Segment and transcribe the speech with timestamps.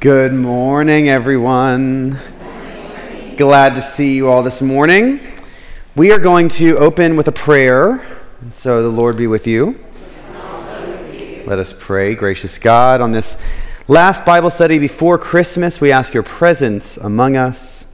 [0.00, 2.18] Good morning, everyone.
[3.38, 5.20] Glad to see you all this morning.
[5.94, 8.06] We are going to open with a prayer,
[8.52, 9.78] so the Lord be with you.
[11.46, 12.14] Let us pray.
[12.14, 13.38] Gracious God, on this
[13.88, 17.86] last Bible study before Christmas, we ask your presence among us.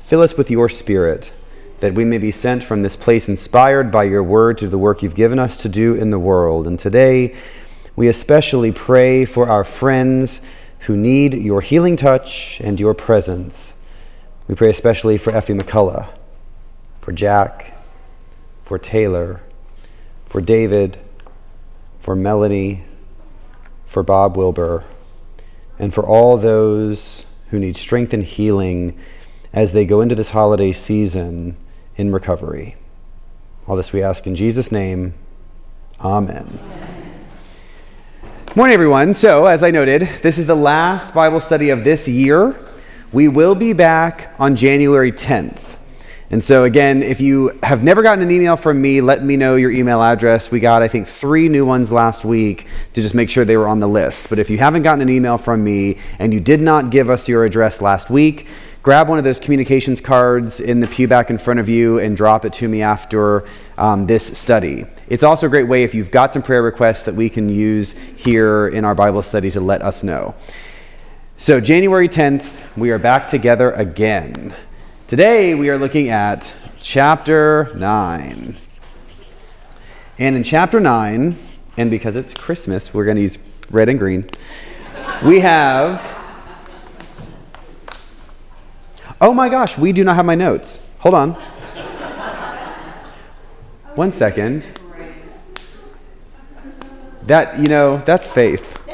[0.00, 1.32] Fill us with your spirit,
[1.80, 5.02] that we may be sent from this place inspired by your word to the work
[5.02, 6.66] you've given us to do in the world.
[6.66, 7.34] And today,
[7.96, 10.42] we especially pray for our friends
[10.86, 13.74] who need your healing touch and your presence.
[14.46, 16.08] We pray especially for Effie McCullough,
[17.00, 17.76] for Jack,
[18.62, 19.40] for Taylor,
[20.26, 20.98] for David,
[21.98, 22.84] for Melanie,
[23.84, 24.84] for Bob Wilbur,
[25.76, 28.96] and for all those who need strength and healing
[29.52, 31.56] as they go into this holiday season
[31.96, 32.76] in recovery.
[33.66, 35.14] All this we ask in Jesus' name.
[36.00, 36.95] Amen.
[38.56, 39.12] Morning, everyone.
[39.12, 42.58] So, as I noted, this is the last Bible study of this year.
[43.12, 45.76] We will be back on January 10th.
[46.30, 49.56] And so, again, if you have never gotten an email from me, let me know
[49.56, 50.50] your email address.
[50.50, 53.68] We got, I think, three new ones last week to just make sure they were
[53.68, 54.30] on the list.
[54.30, 57.28] But if you haven't gotten an email from me and you did not give us
[57.28, 58.46] your address last week,
[58.86, 62.16] grab one of those communications cards in the pew back in front of you and
[62.16, 63.44] drop it to me after
[63.78, 64.84] um, this study.
[65.08, 67.94] It's also a great way if you've got some prayer requests that we can use
[68.14, 70.36] here in our Bible study to let us know.
[71.36, 74.54] So, January 10th, we are back together again.
[75.08, 78.54] Today, we are looking at chapter 9.
[80.20, 81.36] And in chapter 9,
[81.76, 83.36] and because it's Christmas, we're going to use
[83.68, 84.30] red and green,
[85.24, 86.25] we have
[89.20, 90.78] Oh my gosh, we do not have my notes.
[90.98, 91.32] Hold on.
[93.94, 94.68] One second.
[97.22, 98.84] That, you know, that's faith.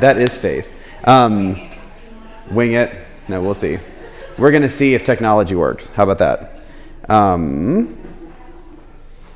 [0.00, 0.80] That is faith.
[1.04, 1.70] Um,
[2.50, 2.94] wing it.
[3.26, 3.78] No, we'll see.
[4.38, 5.88] We're going to see if technology works.
[5.88, 6.60] How about that?
[7.08, 7.98] Um,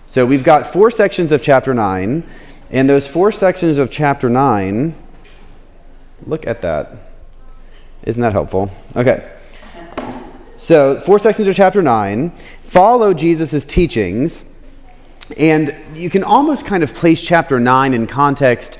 [0.07, 2.23] so we've got four sections of chapter 9.
[2.71, 4.95] And those four sections of chapter 9,
[6.27, 7.08] look at that.
[8.05, 8.71] Isn't that helpful?
[8.97, 9.31] Okay.
[10.57, 12.33] So, four sections of chapter 9
[12.63, 14.45] follow Jesus' teachings,
[15.39, 18.79] and you can almost kind of place chapter 9 in context.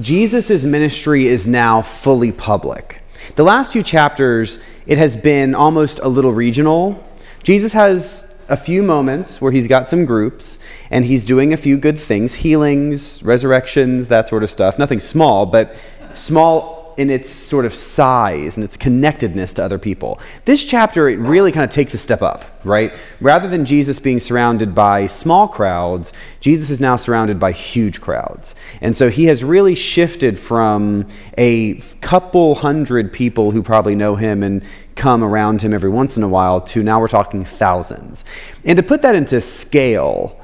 [0.00, 3.02] Jesus' ministry is now fully public.
[3.36, 7.06] The last few chapters, it has been almost a little regional.
[7.42, 10.58] Jesus has a few moments where he's got some groups
[10.90, 14.78] and he's doing a few good things healings, resurrections, that sort of stuff.
[14.78, 15.76] Nothing small, but
[16.14, 20.20] small in its sort of size and its connectedness to other people.
[20.44, 22.92] This chapter, it really kind of takes a step up, right?
[23.22, 28.54] Rather than Jesus being surrounded by small crowds, Jesus is now surrounded by huge crowds.
[28.82, 31.06] And so he has really shifted from
[31.38, 34.62] a couple hundred people who probably know him and
[34.94, 38.26] come around him every once in a while to now we're talking thousands.
[38.66, 40.38] And to put that into scale,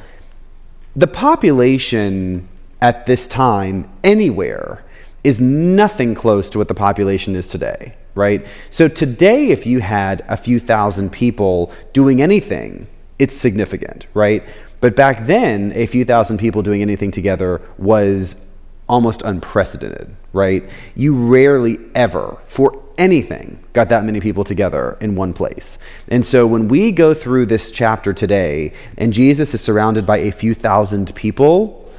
[0.95, 2.49] the population
[2.81, 4.86] at this time anywhere
[5.27, 8.47] is nothing close to what the population is today, right?
[8.71, 12.87] So today, if you had a few thousand people doing anything,
[13.19, 14.45] it's significant, right?
[14.81, 18.37] But back then, a few thousand people doing anything together was
[18.89, 20.63] almost unprecedented, right?
[20.95, 25.77] You rarely ever, for anything, got that many people together in one place.
[26.07, 30.31] And so when we go through this chapter today and Jesus is surrounded by a
[30.31, 31.93] few thousand people,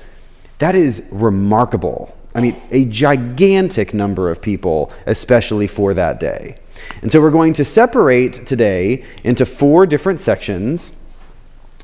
[0.59, 6.59] that is remarkable I mean, a gigantic number of people, especially for that day.
[7.01, 10.93] And so we're going to separate today into four different sections.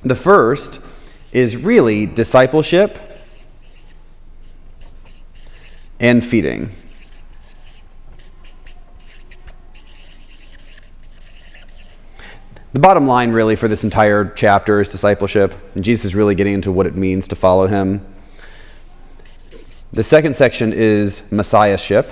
[0.03, 0.79] The first
[1.31, 2.99] is really discipleship
[5.99, 6.69] and feeding.
[12.73, 15.55] The bottom line, really, for this entire chapter is discipleship.
[15.73, 18.05] And Jesus is really getting into what it means to follow him.
[19.93, 22.09] The second section is messiahship.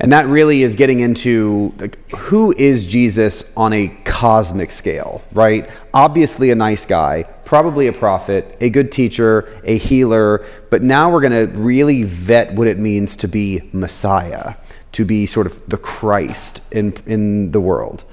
[0.00, 5.68] And that really is getting into like, who is Jesus on a cosmic scale, right?
[5.92, 11.20] Obviously, a nice guy, probably a prophet, a good teacher, a healer, but now we're
[11.20, 14.54] going to really vet what it means to be Messiah,
[14.92, 18.04] to be sort of the Christ in, in the world.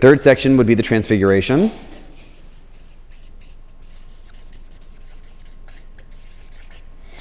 [0.00, 1.72] Third section would be the transfiguration.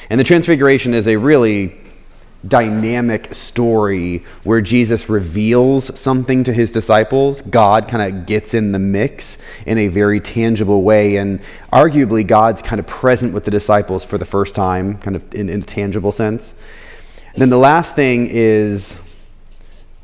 [0.09, 1.75] And the Transfiguration is a really
[2.48, 7.42] dynamic story where Jesus reveals something to his disciples.
[7.42, 11.18] God kind of gets in the mix in a very tangible way.
[11.18, 11.42] And
[11.74, 15.50] arguably, God's kind of present with the disciples for the first time, kind of in,
[15.50, 16.54] in a tangible sense.
[17.33, 19.00] And then the last thing is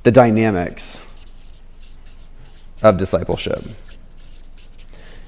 [0.04, 1.00] the dynamics
[2.82, 3.64] of discipleship.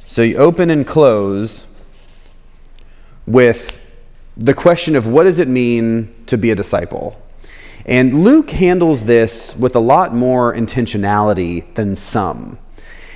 [0.08, 1.66] So you open and close
[3.26, 3.85] with
[4.38, 7.22] the question of what does it mean to be a disciple?
[7.86, 12.58] And Luke handles this with a lot more intentionality than some.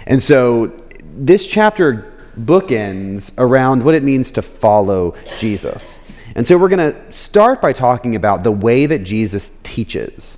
[0.05, 0.71] And so
[1.01, 5.99] this chapter bookends around what it means to follow Jesus.
[6.35, 10.37] And so we're going to start by talking about the way that Jesus teaches.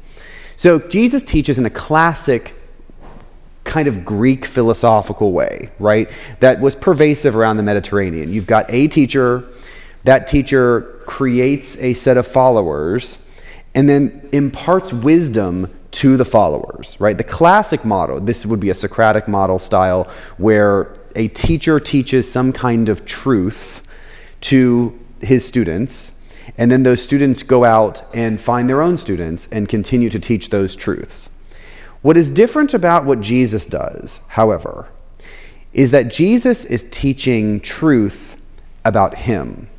[0.56, 2.56] So Jesus teaches in a classic
[3.64, 6.10] kind of Greek philosophical way, right?
[6.40, 8.34] That was pervasive around the Mediterranean.
[8.34, 9.48] You've got a teacher
[10.04, 13.20] that teacher creates a set of followers
[13.74, 17.18] and then imparts wisdom to the followers, right?
[17.18, 22.54] The classic model, this would be a Socratic model style, where a teacher teaches some
[22.54, 23.82] kind of truth
[24.42, 26.14] to his students,
[26.58, 30.50] and then those students go out and find their own students and continue to teach
[30.50, 31.30] those truths.
[32.02, 34.88] What is different about what Jesus does, however,
[35.74, 38.36] is that Jesus is teaching truth
[38.84, 39.70] about him.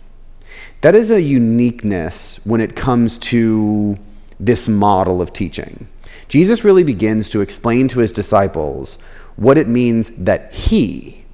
[0.83, 3.97] That is a uniqueness when it comes to
[4.41, 5.87] this model of teaching.
[6.27, 8.99] Jesus really begins to explain to his disciples
[9.37, 11.25] what it means that he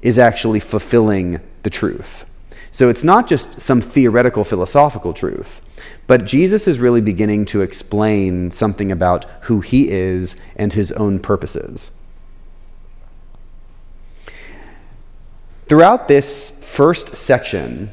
[0.00, 2.24] is actually fulfilling the truth.
[2.70, 5.60] So it's not just some theoretical philosophical truth,
[6.06, 11.20] but Jesus is really beginning to explain something about who he is and his own
[11.20, 11.92] purposes.
[15.68, 17.90] Throughout this first section,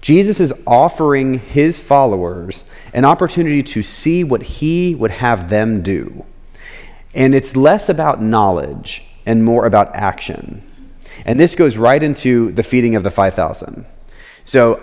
[0.00, 6.24] Jesus is offering his followers an opportunity to see what he would have them do.
[7.14, 10.64] And it's less about knowledge and more about action.
[11.24, 13.84] And this goes right into the feeding of the 5,000.
[14.44, 14.80] So,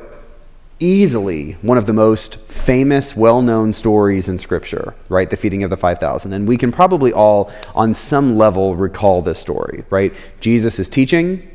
[0.79, 5.29] easily one of the most famous, well known stories in Scripture, right?
[5.29, 6.33] The feeding of the 5,000.
[6.33, 10.13] And we can probably all, on some level, recall this story, right?
[10.41, 11.49] Jesus is teaching,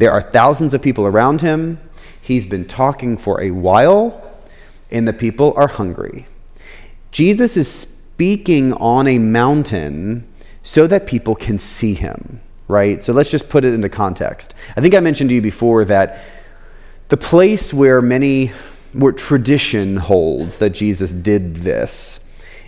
[0.00, 1.78] there are thousands of people around him.
[2.20, 4.32] He's been talking for a while,
[4.90, 6.26] and the people are hungry.
[7.10, 10.26] Jesus is speaking on a mountain
[10.62, 13.02] so that people can see him, right?
[13.02, 14.54] So let's just put it into context.
[14.76, 16.22] I think I mentioned to you before that
[17.08, 18.52] the place where many,
[18.92, 22.20] where tradition holds that Jesus did this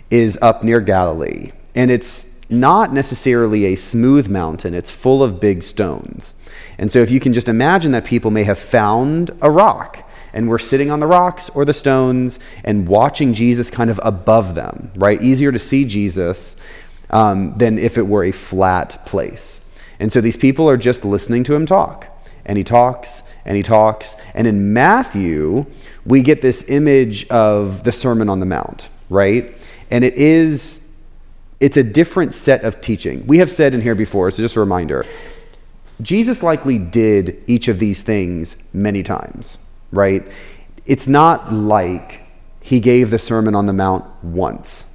[0.09, 1.51] is up near Galilee.
[1.75, 6.35] And it's not necessarily a smooth mountain, it's full of big stones.
[6.77, 10.49] And so, if you can just imagine that people may have found a rock and
[10.49, 14.91] were sitting on the rocks or the stones and watching Jesus kind of above them,
[14.95, 15.21] right?
[15.21, 16.55] Easier to see Jesus
[17.09, 19.61] um, than if it were a flat place.
[19.99, 22.09] And so, these people are just listening to him talk.
[22.45, 24.15] And he talks and he talks.
[24.33, 25.65] And in Matthew,
[26.05, 29.57] we get this image of the Sermon on the Mount, right?
[29.89, 30.82] And it is
[31.63, 33.25] it's a different set of teaching.
[33.25, 35.05] We have said in here before, so just a reminder
[36.01, 39.59] Jesus likely did each of these things many times,
[39.93, 40.27] right?
[40.85, 42.23] It's not like
[42.59, 44.87] he gave the Sermon on the Mount once.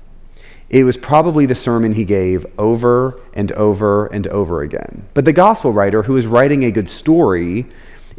[0.68, 5.08] It was probably the sermon he gave over and over and over again.
[5.14, 7.64] But the gospel writer, who is writing a good story,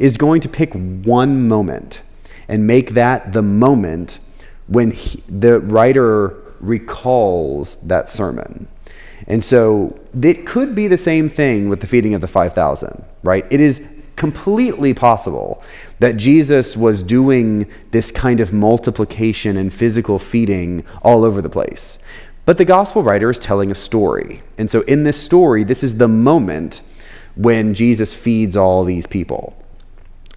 [0.00, 2.00] is going to pick one moment
[2.48, 4.18] and make that the moment
[4.66, 8.68] when he, the writer recalls that sermon.
[9.26, 13.46] And so it could be the same thing with the feeding of the 5,000, right?
[13.50, 13.84] It is
[14.16, 15.62] completely possible
[15.98, 21.98] that Jesus was doing this kind of multiplication and physical feeding all over the place.
[22.44, 24.42] But the gospel writer is telling a story.
[24.58, 26.82] And so in this story, this is the moment
[27.36, 29.56] when Jesus feeds all these people.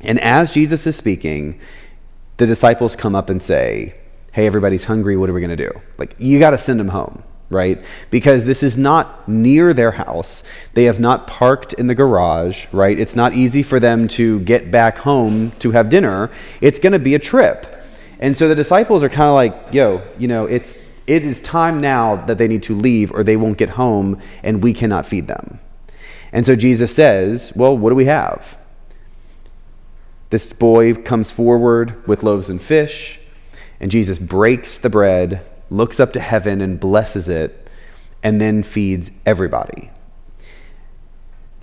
[0.01, 1.59] And as Jesus is speaking,
[2.37, 3.95] the disciples come up and say,
[4.33, 5.15] hey, everybody's hungry.
[5.15, 5.71] What are we going to do?
[5.97, 7.83] Like, you got to send them home, right?
[8.09, 10.43] Because this is not near their house.
[10.73, 12.99] They have not parked in the garage, right?
[12.99, 16.31] It's not easy for them to get back home to have dinner.
[16.61, 17.81] It's going to be a trip.
[18.19, 21.79] And so the disciples are kind of like, yo, you know, it's, it is time
[21.79, 25.27] now that they need to leave or they won't get home and we cannot feed
[25.27, 25.59] them.
[26.31, 28.57] And so Jesus says, well, what do we have?
[30.31, 33.19] This boy comes forward with loaves and fish.
[33.83, 37.67] And Jesus breaks the bread, looks up to heaven, and blesses it,
[38.23, 39.91] and then feeds everybody.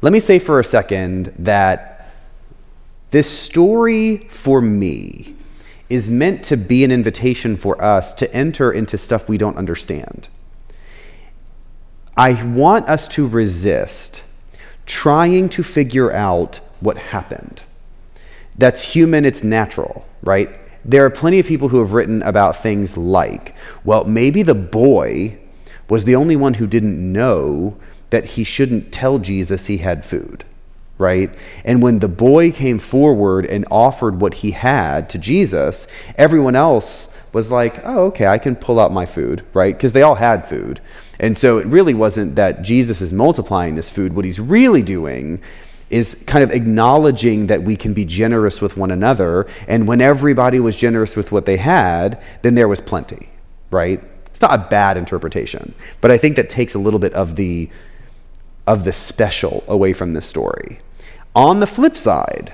[0.03, 2.13] Let me say for a second that
[3.11, 5.35] this story for me
[5.89, 10.29] is meant to be an invitation for us to enter into stuff we don't understand.
[12.19, 14.25] I want us to resist
[14.85, 17.63] trying to figure out what happened.
[18.59, 20.61] That's human, it's natural, right?
[20.85, 25.39] There are plenty of people who have written about things like, well, maybe the boy
[25.89, 27.77] was the only one who didn't know
[28.11, 30.45] that he shouldn't tell Jesus he had food,
[30.99, 31.33] right?
[31.65, 37.09] And when the boy came forward and offered what he had to Jesus, everyone else
[37.33, 39.77] was like, oh, okay, I can pull out my food, right?
[39.77, 40.81] Because they all had food.
[41.19, 44.15] And so it really wasn't that Jesus is multiplying this food.
[44.15, 45.41] What he's really doing
[45.91, 49.47] is kind of acknowledging that we can be generous with one another.
[49.67, 53.29] And when everybody was generous with what they had, then there was plenty,
[53.71, 54.03] right?
[54.27, 57.69] It's not a bad interpretation, but I think that takes a little bit of the
[58.67, 60.79] of the special away from this story.
[61.35, 62.53] On the flip side,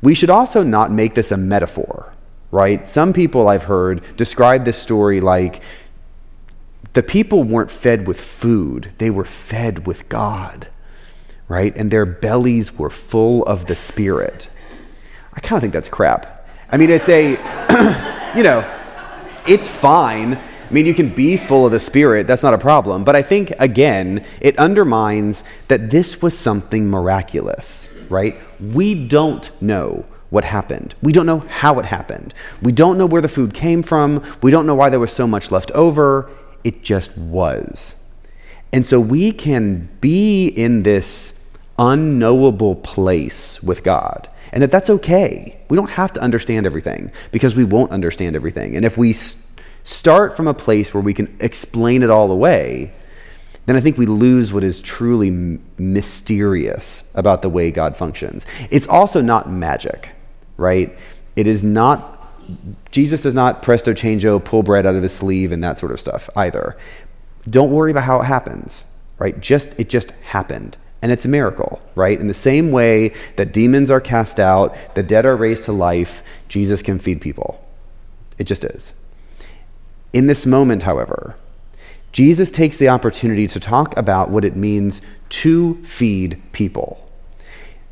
[0.00, 2.12] we should also not make this a metaphor,
[2.52, 2.86] right?
[2.88, 5.60] Some people I've heard describe this story like
[6.92, 10.68] the people weren't fed with food, they were fed with God
[11.48, 11.76] right?
[11.76, 14.48] And their bellies were full of the Spirit.
[15.34, 16.46] I kind of think that's crap.
[16.70, 17.30] I mean, it's a,
[18.36, 18.64] you know,
[19.46, 20.34] it's fine.
[20.34, 23.04] I mean, you can be full of the Spirit, that's not a problem.
[23.04, 28.38] But I think, again, it undermines that this was something miraculous, right?
[28.58, 30.94] We don't know what happened.
[31.02, 32.32] We don't know how it happened.
[32.62, 34.24] We don't know where the food came from.
[34.42, 36.30] We don't know why there was so much left over.
[36.64, 37.96] It just was.
[38.72, 41.34] And so we can be in this
[41.78, 44.28] unknowable place with God.
[44.52, 45.58] And that that's okay.
[45.68, 48.76] We don't have to understand everything because we won't understand everything.
[48.76, 49.14] And if we
[49.84, 52.92] start from a place where we can explain it all away,
[53.66, 58.44] then I think we lose what is truly mysterious about the way God functions.
[58.70, 60.10] It's also not magic,
[60.56, 60.96] right?
[61.36, 62.18] It is not,
[62.90, 66.00] Jesus does not presto changeo, pull bread out of his sleeve and that sort of
[66.00, 66.76] stuff either.
[67.48, 68.86] Don't worry about how it happens,
[69.18, 69.38] right?
[69.40, 72.18] Just, it just happened and it's a miracle, right?
[72.18, 76.22] In the same way that demons are cast out, the dead are raised to life,
[76.48, 77.66] Jesus can feed people.
[78.38, 78.94] It just is.
[80.12, 81.34] In this moment, however,
[82.12, 87.10] Jesus takes the opportunity to talk about what it means to feed people.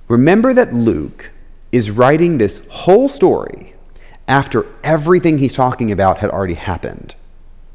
[0.06, 1.30] Remember that Luke
[1.72, 3.72] is writing this whole story
[4.28, 7.16] after everything he's talking about had already happened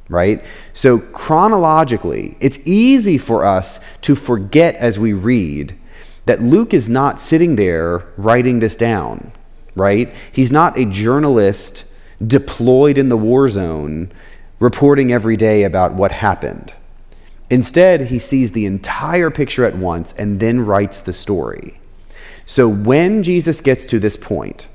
[0.10, 0.44] right?
[0.74, 5.76] So, chronologically, it's easy for us to forget as we read
[6.26, 9.32] that Luke is not sitting there writing this down,
[9.76, 10.14] right?
[10.32, 11.86] He's not a journalist
[12.26, 14.12] deployed in the war zone
[14.60, 16.74] reporting every day about what happened.
[17.50, 21.80] Instead, he sees the entire picture at once and then writes the story.
[22.46, 24.68] So, when Jesus gets to this point,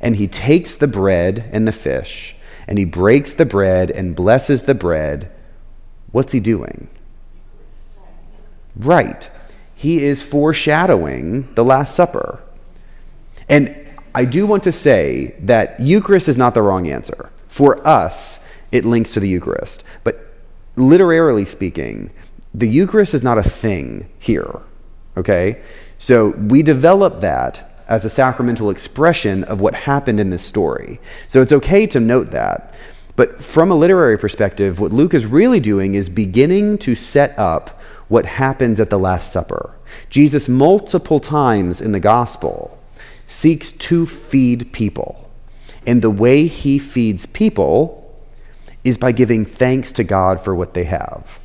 [0.00, 2.33] and he takes the bread and the fish,
[2.66, 5.30] and he breaks the bread and blesses the bread,
[6.12, 6.88] what's he doing?
[8.76, 9.30] Right.
[9.74, 12.42] He is foreshadowing the Last Supper.
[13.48, 13.76] And
[14.14, 17.30] I do want to say that Eucharist is not the wrong answer.
[17.48, 18.40] For us,
[18.72, 19.84] it links to the Eucharist.
[20.02, 20.32] But
[20.76, 22.10] literarily speaking,
[22.52, 24.60] the Eucharist is not a thing here.
[25.16, 25.62] Okay?
[25.98, 31.00] So we develop that as a sacramental expression of what happened in this story.
[31.28, 32.74] So it's okay to note that.
[33.16, 37.80] But from a literary perspective, what Luke is really doing is beginning to set up
[38.08, 39.74] what happens at the Last Supper.
[40.10, 42.78] Jesus, multiple times in the gospel,
[43.26, 45.30] seeks to feed people.
[45.86, 48.00] And the way he feeds people
[48.82, 51.40] is by giving thanks to God for what they have.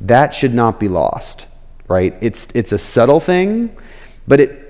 [0.00, 1.46] That should not be lost,
[1.88, 2.16] right?
[2.20, 3.76] It's, it's a subtle thing,
[4.28, 4.65] but it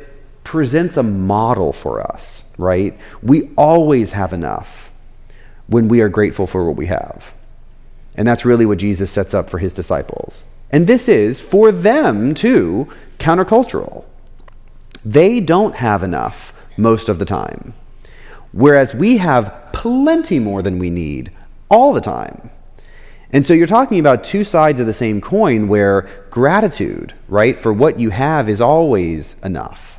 [0.47, 2.97] presents a model for us, right?
[3.21, 4.93] We always have enough
[5.67, 7.35] when we are grateful for what we have.
[8.15, 10.45] And that's really what Jesus sets up for his disciples.
[10.71, 12.89] And this is, for them too,
[13.19, 14.05] countercultural.
[15.05, 17.75] They don't have enough most of the time,
[18.53, 21.33] whereas we have plenty more than we need
[21.69, 22.51] all the time.
[23.33, 27.73] And so you're talking about two sides of the same coin where gratitude, right, for
[27.73, 29.96] what you have is always enough.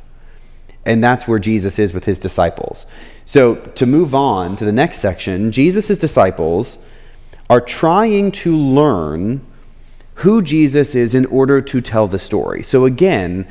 [0.88, 2.86] And that's where Jesus is with his disciples.
[3.26, 6.78] So, to move on to the next section, Jesus' disciples
[7.50, 9.44] are trying to learn
[10.14, 12.62] who Jesus is in order to tell the story.
[12.62, 13.46] So, again,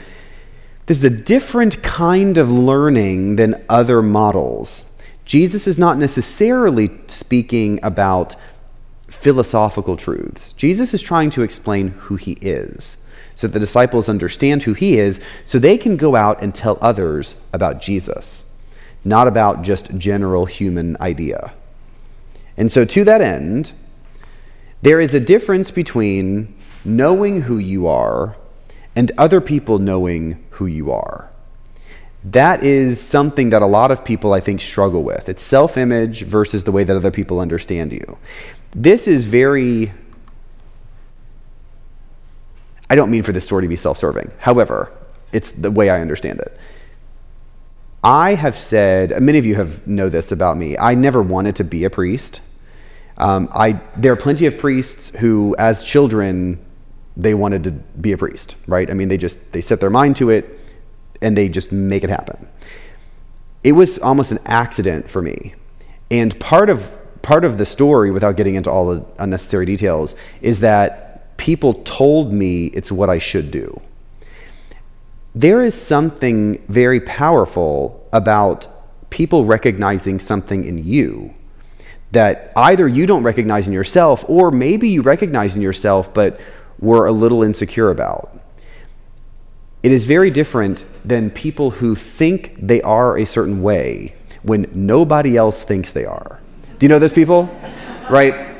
[0.88, 4.86] this is a different kind of learning than other models.
[5.24, 8.36] Jesus is not necessarily speaking about
[9.10, 10.53] philosophical truths.
[10.53, 12.98] Jesus is trying to explain who he is
[13.38, 16.77] so that the disciples understand who he is, so they can go out and tell
[16.82, 18.44] others about Jesus.
[19.06, 21.53] not about just general human idea.
[22.58, 23.72] And so, to that end,
[24.82, 26.53] there is a difference between
[26.84, 28.36] knowing who you are
[28.98, 31.29] and other people knowing who you are.
[32.24, 35.29] That is something that a lot of people, I think, struggle with.
[35.29, 38.17] It's self image versus the way that other people understand you.
[38.72, 39.94] This is very.
[42.89, 44.32] I don't mean for this story to be self serving.
[44.39, 44.91] However,
[45.34, 46.58] it's the way I understand it.
[48.03, 50.77] I have said, many of you have know this about me.
[50.77, 52.41] I never wanted to be a priest.
[53.17, 56.63] Um, I, there are plenty of priests who, as children,
[57.17, 58.89] they wanted to be a priest, right?
[58.89, 60.60] I mean, they just they set their mind to it,
[61.22, 62.48] and they just make it happen.
[63.63, 65.56] It was almost an accident for me,
[66.12, 70.60] and part of part of the story, without getting into all the unnecessary details, is
[70.60, 71.07] that
[71.38, 73.82] people told me it's what I should do
[75.38, 78.67] there is something very powerful about
[79.12, 81.32] people recognizing something in you
[82.12, 86.39] that either you don't recognize in yourself or maybe you recognize in yourself but
[86.79, 88.36] were a little insecure about.
[89.84, 95.38] It is very different than people who think they are a certain way when nobody
[95.38, 96.39] else thinks they are.
[96.79, 97.48] Do you know those people?
[98.10, 98.57] right?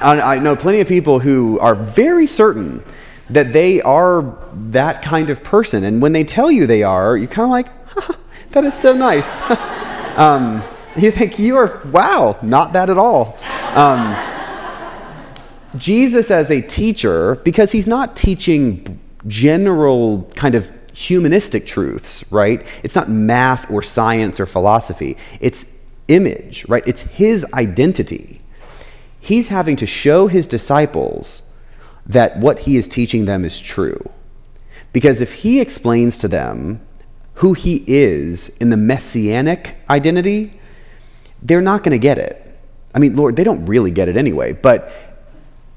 [0.00, 2.84] I know plenty of people who are very certain
[3.30, 5.84] that they are that kind of person.
[5.84, 9.40] And when they tell you they are, you're kind of like, that is so nice.
[10.18, 10.62] um,
[10.96, 13.38] you think you are, wow, not bad at all.
[13.74, 14.16] Um,
[15.76, 22.66] Jesus, as a teacher, because he's not teaching general kind of humanistic truths, right?
[22.82, 25.66] It's not math or science or philosophy, it's
[26.08, 26.82] image, right?
[26.86, 28.40] It's his identity.
[29.20, 31.42] He's having to show his disciples
[32.06, 34.10] that what he is teaching them is true.
[34.92, 36.80] Because if he explains to them
[37.34, 40.58] who he is in the messianic identity,
[41.42, 42.44] they're not going to get it.
[42.94, 44.90] I mean, Lord, they don't really get it anyway, but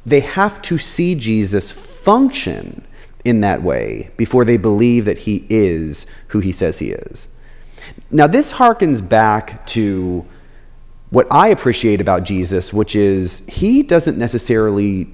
[0.05, 2.85] they have to see Jesus function
[3.23, 7.27] in that way before they believe that he is who he says he is.
[8.09, 10.25] Now, this harkens back to
[11.11, 15.07] what I appreciate about Jesus, which is he doesn't necessarily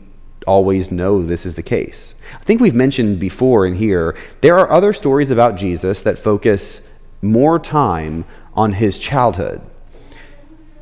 [0.46, 2.16] always know this is the case.
[2.34, 6.82] I think we've mentioned before in here, there are other stories about Jesus that focus
[7.22, 9.60] more time on his childhood.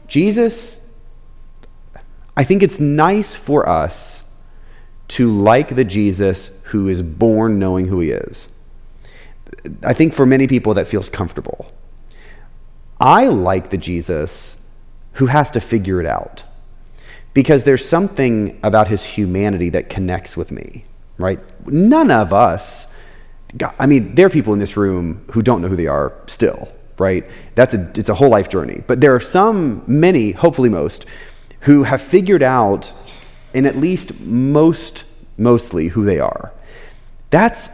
[0.08, 0.82] Jesus,
[2.36, 4.26] I think it's nice for us
[5.08, 8.50] to like the Jesus who is born knowing who he is.
[9.82, 11.72] I think for many people that feels comfortable.
[13.00, 14.58] I like the Jesus
[15.16, 16.44] who has to figure it out
[17.34, 20.86] because there's something about his humanity that connects with me,
[21.18, 21.40] right?
[21.68, 22.88] None of us,
[23.78, 26.70] I mean, there are people in this room who don't know who they are still,
[26.98, 27.30] right?
[27.56, 28.84] That's a, it's a whole life journey.
[28.88, 31.06] But there are some, many, hopefully most,
[31.62, 32.94] who have figured out,
[33.54, 35.04] in at least most,
[35.38, 36.54] mostly, who they are.
[37.32, 37.70] That's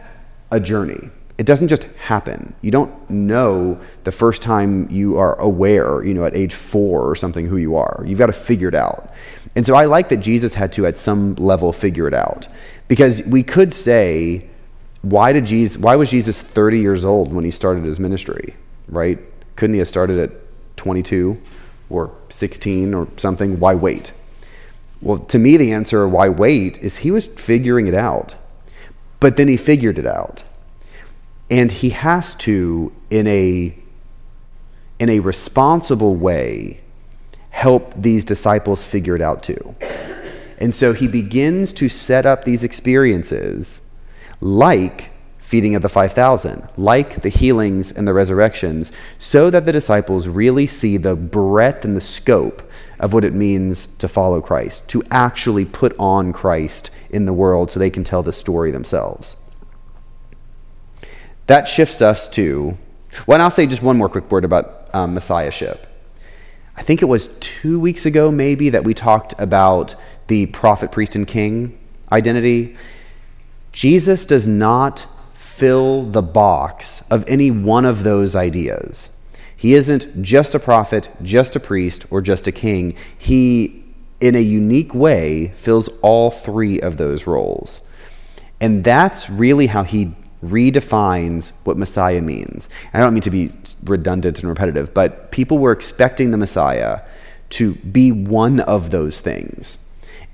[0.50, 1.10] a journey.
[1.38, 2.54] It doesn't just happen.
[2.60, 7.14] You don't know the first time you are aware, you know, at age four or
[7.14, 8.02] something, who you are.
[8.06, 9.12] You've got to figure it out.
[9.54, 12.48] And so I like that Jesus had to, at some level, figure it out.
[12.88, 14.46] Because we could say,
[15.02, 18.54] why, did Jesus, why was Jesus 30 years old when he started his ministry,
[18.88, 19.18] right?
[19.56, 20.30] Couldn't he have started at
[20.76, 21.40] 22
[21.90, 23.58] or 16 or something?
[23.58, 24.12] Why wait?
[25.00, 28.36] Well, to me, the answer, why wait, is he was figuring it out.
[29.18, 30.44] But then he figured it out.
[31.52, 33.76] And he has to, in a,
[34.98, 36.80] in a responsible way,
[37.50, 39.74] help these disciples figure it out too.
[40.56, 43.82] And so he begins to set up these experiences
[44.40, 45.10] like
[45.40, 50.66] feeding of the 5,000, like the healings and the resurrections, so that the disciples really
[50.66, 52.62] see the breadth and the scope
[52.98, 57.70] of what it means to follow Christ, to actually put on Christ in the world
[57.70, 59.36] so they can tell the story themselves.
[61.46, 62.76] That shifts us to,
[63.26, 65.86] well, and I'll say just one more quick word about um, messiahship.
[66.76, 69.94] I think it was two weeks ago, maybe, that we talked about
[70.28, 71.78] the prophet, priest, and king
[72.10, 72.76] identity.
[73.72, 79.10] Jesus does not fill the box of any one of those ideas.
[79.56, 82.96] He isn't just a prophet, just a priest, or just a king.
[83.16, 83.84] He,
[84.20, 87.80] in a unique way, fills all three of those roles.
[88.60, 90.12] And that's really how he
[90.44, 92.68] redefines what Messiah means.
[92.92, 93.52] And I don't mean to be
[93.84, 97.00] redundant and repetitive, but people were expecting the Messiah
[97.50, 99.78] to be one of those things.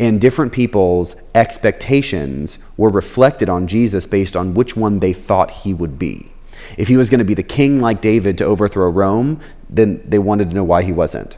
[0.01, 5.75] And different people's expectations were reflected on Jesus based on which one they thought he
[5.75, 6.33] would be.
[6.77, 10.19] If he was going to be the king like David to overthrow Rome, then they
[10.19, 11.37] wanted to know why he wasn't.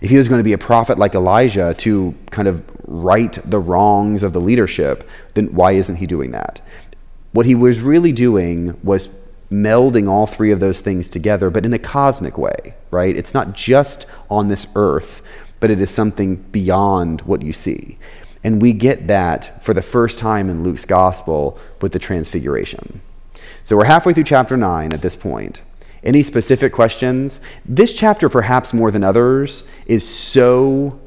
[0.00, 3.58] If he was going to be a prophet like Elijah to kind of right the
[3.58, 6.60] wrongs of the leadership, then why isn't he doing that?
[7.32, 9.08] What he was really doing was
[9.50, 13.16] melding all three of those things together, but in a cosmic way, right?
[13.16, 15.22] It's not just on this earth,
[15.58, 17.98] but it is something beyond what you see.
[18.42, 23.00] And we get that for the first time in Luke's gospel with the transfiguration.
[23.64, 25.60] So we're halfway through chapter 9 at this point.
[26.02, 27.40] Any specific questions?
[27.66, 30.98] This chapter, perhaps more than others, is so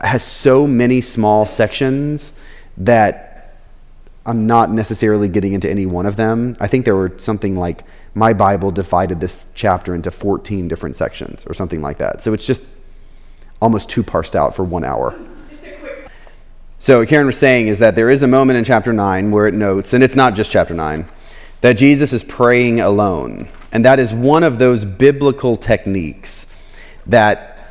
[0.00, 2.32] has so many small sections
[2.78, 3.29] that
[4.26, 6.56] I'm not necessarily getting into any one of them.
[6.60, 11.44] I think there were something like my Bible divided this chapter into 14 different sections
[11.46, 12.22] or something like that.
[12.22, 12.62] So it's just
[13.60, 15.18] almost too parsed out for one hour.
[16.78, 19.52] So, Karen was saying is that there is a moment in chapter 9 where it
[19.52, 21.06] notes, and it's not just chapter 9,
[21.60, 23.48] that Jesus is praying alone.
[23.70, 26.46] And that is one of those biblical techniques
[27.06, 27.68] that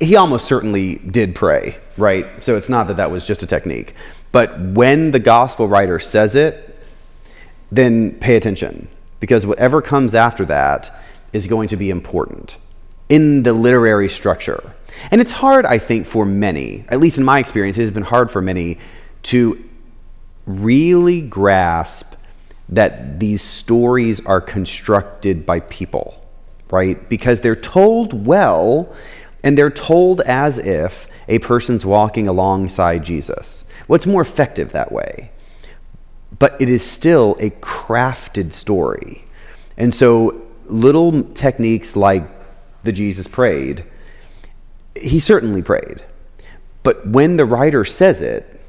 [0.00, 2.26] he almost certainly did pray, right?
[2.40, 3.94] So it's not that that was just a technique.
[4.32, 6.76] But when the gospel writer says it,
[7.70, 8.88] then pay attention
[9.20, 10.94] because whatever comes after that
[11.32, 12.56] is going to be important
[13.08, 14.72] in the literary structure.
[15.10, 18.02] And it's hard, I think, for many, at least in my experience, it has been
[18.02, 18.78] hard for many
[19.24, 19.62] to
[20.46, 22.14] really grasp
[22.68, 26.26] that these stories are constructed by people,
[26.70, 27.08] right?
[27.08, 28.94] Because they're told well
[29.44, 33.64] and they're told as if a person's walking alongside Jesus.
[33.86, 35.30] What's more effective that way?
[36.38, 39.24] But it is still a crafted story.
[39.78, 42.28] And so little techniques like
[42.82, 43.82] the Jesus prayed,
[44.94, 46.04] he certainly prayed.
[46.82, 48.60] But when the writer says it,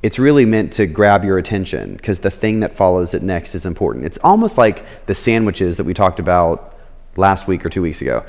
[0.00, 3.66] it's really meant to grab your attention because the thing that follows it next is
[3.66, 4.04] important.
[4.04, 6.78] It's almost like the sandwiches that we talked about
[7.16, 8.24] last week or two weeks ago,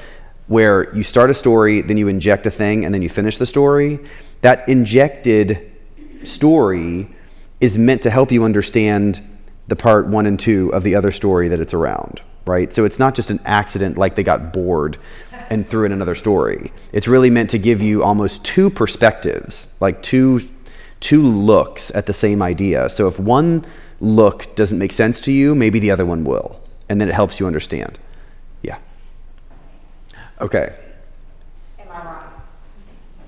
[0.48, 3.46] where you start a story, then you inject a thing, and then you finish the
[3.46, 4.00] story.
[4.42, 5.72] That injected
[6.24, 7.10] story
[7.60, 9.22] is meant to help you understand
[9.68, 12.72] the part one and two of the other story that it's around, right?
[12.72, 14.98] So it's not just an accident like they got bored
[15.50, 16.72] and threw in another story.
[16.92, 20.42] It's really meant to give you almost two perspectives, like two
[21.02, 22.90] two looks at the same idea.
[22.90, 23.66] So if one
[24.00, 26.60] look doesn't make sense to you, maybe the other one will.
[26.90, 28.00] And then it helps you understand.
[30.42, 30.76] Okay.
[31.80, 32.26] Am I right?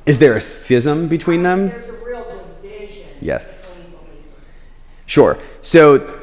[0.06, 1.70] Is there a schism between them?
[1.70, 2.26] There's a real
[2.62, 3.08] division.
[3.20, 3.60] Yes.
[5.06, 5.38] Sure.
[5.62, 6.20] So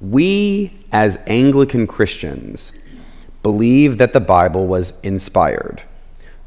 [0.00, 2.72] we, as Anglican Christians,
[3.42, 5.82] believe that the Bible was inspired,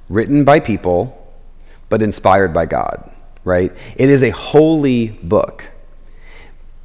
[0.09, 1.21] written by people
[1.89, 3.11] but inspired by God,
[3.43, 3.71] right?
[3.95, 5.65] It is a holy book.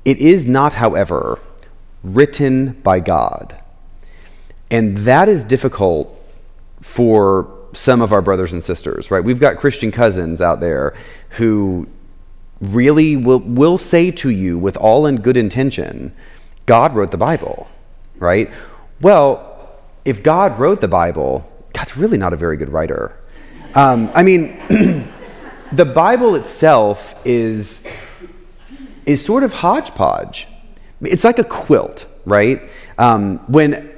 [0.04, 1.38] It is not, however,
[2.02, 3.58] written by God.
[4.70, 6.16] And that is difficult
[6.80, 9.22] for some of our brothers and sisters, right?
[9.22, 10.94] We've got Christian cousins out there
[11.30, 11.88] who
[12.60, 16.12] really will, will say to you with all in good intention,
[16.66, 17.68] God wrote the Bible,
[18.18, 18.50] right?
[19.00, 23.16] Well, if God wrote the Bible, God's really not a very good writer.
[23.74, 24.60] Um, I mean,
[25.72, 27.86] the Bible itself is,
[29.06, 30.48] is sort of hodgepodge.
[31.02, 32.62] It's like a quilt, right?
[32.98, 33.89] Um, when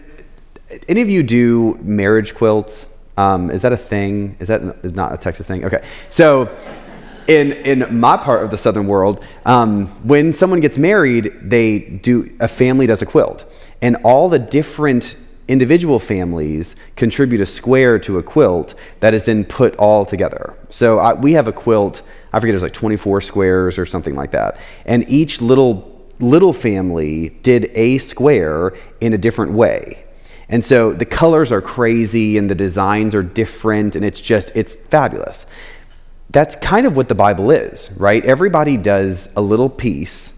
[0.89, 4.37] any of you do marriage quilts, um, is that a thing?
[4.41, 5.65] Is that not a Texas thing?
[5.65, 5.85] Okay.
[6.09, 6.55] So,
[7.29, 12.35] in, in my part of the southern world, um, when someone gets married, they do
[12.41, 13.45] a family does a quilt,
[13.81, 15.17] and all the different
[15.49, 20.55] individual families contribute a square to a quilt that is then put all together.
[20.69, 24.31] So I, we have a quilt, I forget, it's like 24 squares or something like
[24.33, 24.59] that.
[24.85, 30.05] And each little little family did a square in a different way.
[30.53, 34.77] And so the colors are crazy and the designs are different and it's just it's
[34.77, 35.47] fabulous.
[36.31, 38.25] That's kind of what the Bible is, right?
[38.25, 40.35] Everybody does a little piece,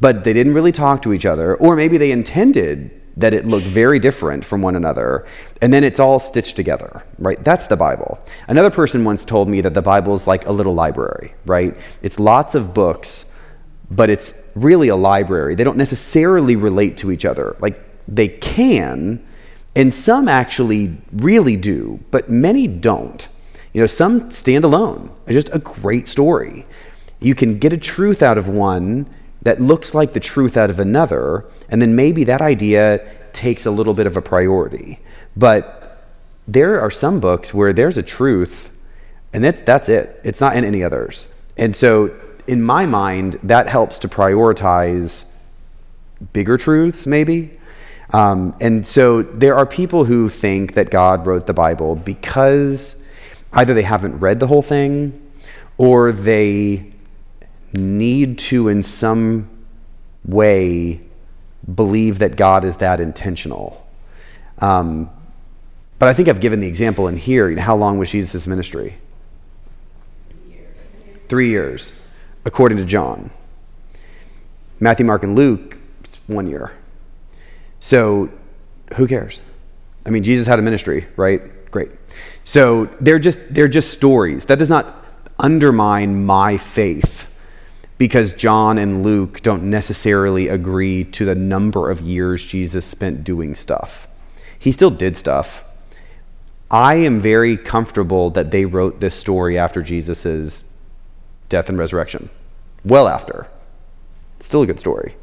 [0.00, 3.64] but they didn't really talk to each other or maybe they intended that it look
[3.64, 5.26] very different from one another,
[5.60, 7.42] and then it's all stitched together, right?
[7.42, 8.20] That's the Bible.
[8.46, 11.76] Another person once told me that the Bible is like a little library, right?
[12.00, 13.26] It's lots of books,
[13.90, 15.56] but it's really a library.
[15.56, 17.56] They don't necessarily relate to each other.
[17.58, 19.26] Like they can,
[19.78, 23.28] and some actually really do, but many don't.
[23.72, 25.12] You know, some stand alone.
[25.28, 26.64] Just a great story.
[27.20, 29.08] You can get a truth out of one
[29.42, 33.70] that looks like the truth out of another, and then maybe that idea takes a
[33.70, 34.98] little bit of a priority.
[35.36, 36.04] But
[36.48, 38.70] there are some books where there's a truth,
[39.32, 40.20] and that's, that's it.
[40.24, 41.28] It's not in any others.
[41.56, 42.12] And so,
[42.48, 45.24] in my mind, that helps to prioritize
[46.32, 47.57] bigger truths, maybe.
[48.10, 52.96] Um, and so there are people who think that God wrote the Bible because
[53.52, 55.20] either they haven't read the whole thing
[55.76, 56.90] or they
[57.72, 59.48] need to, in some
[60.24, 61.00] way,
[61.74, 63.86] believe that God is that intentional.
[64.58, 65.10] Um,
[65.98, 67.58] but I think I've given the example in here.
[67.58, 68.96] How long was Jesus' ministry?
[71.28, 71.92] Three years,
[72.44, 73.30] according to John.
[74.80, 75.76] Matthew, Mark, and Luke,
[76.26, 76.72] one year.
[77.80, 78.30] So
[78.96, 79.40] who cares?
[80.06, 81.70] I mean, Jesus had a ministry, right?
[81.70, 81.90] Great.
[82.44, 84.46] So they're just they're just stories.
[84.46, 85.04] That does not
[85.38, 87.28] undermine my faith
[87.98, 93.54] because John and Luke don't necessarily agree to the number of years Jesus spent doing
[93.54, 94.08] stuff.
[94.58, 95.64] He still did stuff.
[96.70, 100.64] I am very comfortable that they wrote this story after Jesus'
[101.48, 102.30] death and resurrection.
[102.84, 103.46] Well after.
[104.40, 105.16] Still a good story.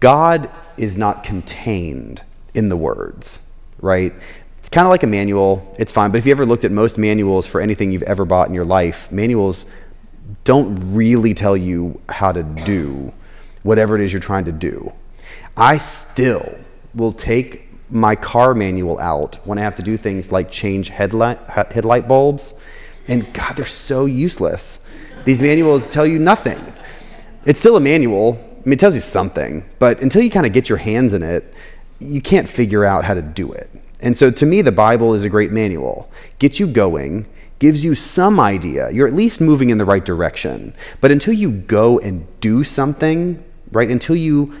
[0.00, 2.22] God is not contained
[2.54, 3.40] in the words,
[3.80, 4.12] right?
[4.58, 5.74] It's kind of like a manual.
[5.78, 6.10] It's fine.
[6.10, 8.64] But if you ever looked at most manuals for anything you've ever bought in your
[8.64, 9.66] life, manuals
[10.44, 13.12] don't really tell you how to do
[13.62, 14.92] whatever it is you're trying to do.
[15.56, 16.58] I still
[16.94, 21.38] will take my car manual out when I have to do things like change headlight,
[21.48, 22.54] headlight bulbs.
[23.08, 24.80] And God, they're so useless.
[25.24, 26.72] These manuals tell you nothing.
[27.44, 28.46] It's still a manual.
[28.60, 31.22] I mean, it tells you something, but until you kind of get your hands in
[31.22, 31.54] it,
[31.98, 33.70] you can't figure out how to do it.
[34.00, 36.10] And so to me, the Bible is a great manual.
[36.38, 37.26] Gets you going,
[37.58, 38.90] gives you some idea.
[38.90, 40.74] You're at least moving in the right direction.
[41.00, 43.42] But until you go and do something,
[43.72, 44.54] right, until you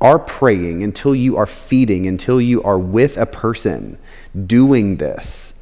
[0.00, 3.98] are praying, until you are feeding, until you are with a person
[4.46, 5.54] doing this,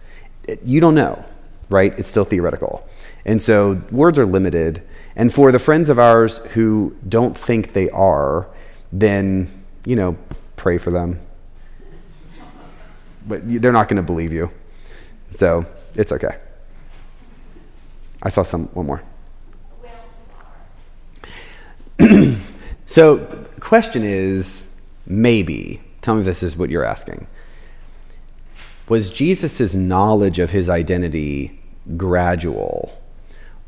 [0.64, 1.24] you don't know,
[1.70, 1.98] right?
[1.98, 2.86] It's still theoretical.
[3.24, 4.82] And so words are limited.
[5.16, 8.46] And for the friends of ours who don't think they are,
[8.92, 9.50] then,
[9.86, 10.16] you know,
[10.56, 11.20] pray for them.
[13.26, 14.50] But they're not going to believe you.
[15.32, 16.38] So it's okay.
[18.22, 19.02] I saw some, one more.
[22.86, 23.18] so,
[23.60, 24.68] question is
[25.06, 27.26] maybe, tell me if this is what you're asking.
[28.88, 31.60] Was Jesus' knowledge of his identity
[31.96, 33.00] gradual?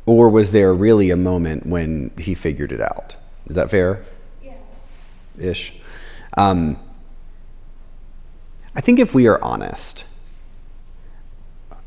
[0.09, 3.15] Or was there really a moment when he figured it out?
[3.45, 4.03] Is that fair?
[4.43, 4.55] Yeah.
[5.37, 5.75] Ish.
[6.35, 6.79] Um,
[8.75, 10.05] I think if we are honest,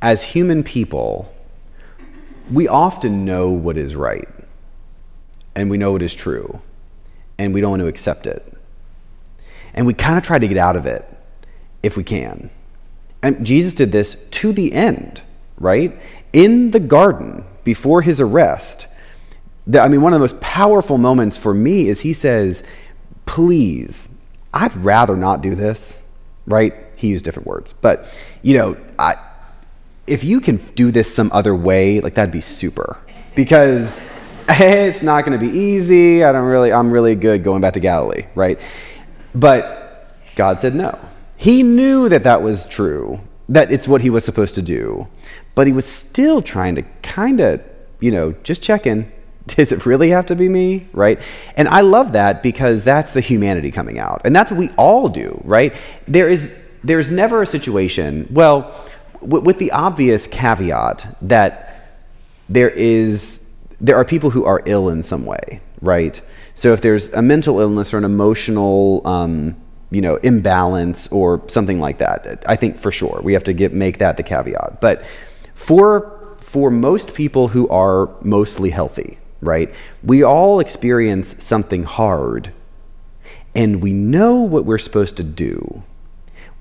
[0.01, 1.35] as human people,
[2.49, 4.29] we often know what is right
[5.57, 6.61] and we know it is true
[7.41, 8.57] and we don't want to accept it.
[9.75, 11.05] And we kind of try to get out of it
[11.83, 12.51] if we can.
[13.21, 15.23] And Jesus did this to the end,
[15.59, 16.01] right?
[16.33, 18.87] In the garden before his arrest.
[19.79, 22.65] I mean, one of the most powerful moments for me is he says,
[23.27, 24.11] Please,
[24.53, 25.99] I'd rather not do this,
[26.47, 26.75] right?
[26.97, 27.73] He used different words.
[27.73, 29.17] But, you know, I,
[30.07, 32.99] if you can do this some other way, like that'd be super.
[33.35, 34.01] Because
[34.49, 36.25] it's not going to be easy.
[36.25, 38.61] I don't really, I'm really good going back to Galilee, right?
[39.35, 40.99] But God said no.
[41.37, 45.07] He knew that that was true, that it's what he was supposed to do.
[45.55, 47.61] But he was still trying to kind of,
[48.01, 49.11] you know, just check in.
[49.47, 50.89] Does it really have to be me?
[50.93, 51.21] Right?
[51.57, 54.23] And I love that because that's the humanity coming out.
[54.25, 55.75] And that's what we all do, right?
[56.07, 58.75] There is there's never a situation, well,
[59.21, 62.01] w- with the obvious caveat that
[62.49, 63.41] there is
[63.81, 66.21] there are people who are ill in some way, right?
[66.55, 69.57] So if there's a mental illness or an emotional um,
[69.93, 72.43] you know, imbalance or something like that.
[72.47, 74.81] I think for sure we have to get, make that the caveat.
[74.81, 75.05] But
[75.63, 79.73] for for most people who are mostly healthy, right?
[80.03, 82.53] We all experience something hard
[83.55, 85.85] and we know what we're supposed to do.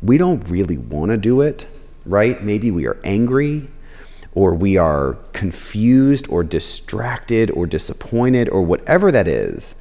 [0.04, 1.66] We don't really want to do it,
[2.06, 2.44] right?
[2.44, 3.70] Maybe we are angry
[4.36, 9.76] or we are confused or distracted or disappointed or whatever that is.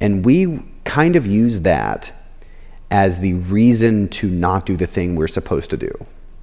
[0.00, 2.12] And we kind of use that
[2.88, 5.92] as the reason to not do the thing we're supposed to do,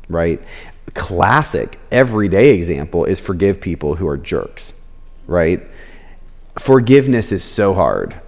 [0.10, 0.42] right?
[0.94, 4.74] Classic everyday example is forgive people who are jerks,
[5.28, 5.68] right?
[6.58, 8.20] Forgiveness is so hard.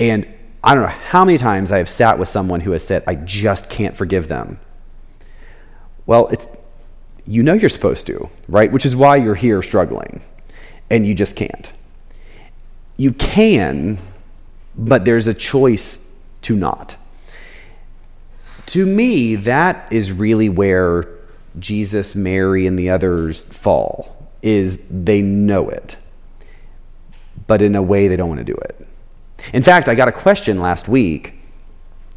[0.00, 0.26] And
[0.62, 3.14] I don't know how many times I have sat with someone who has said, I
[3.14, 4.58] just can't forgive them.
[6.06, 6.48] Well, it's,
[7.26, 8.70] you know you're supposed to, right?
[8.70, 10.20] Which is why you're here struggling,
[10.90, 11.72] and you just can't.
[12.96, 13.98] You can,
[14.76, 16.00] but there's a choice
[16.42, 16.96] to not
[18.66, 21.08] to me, that is really where
[21.58, 25.96] Jesus, Mary, and the others fall, is they know it,
[27.46, 28.86] but in a way they don't want to do it.
[29.52, 31.34] In fact, I got a question last week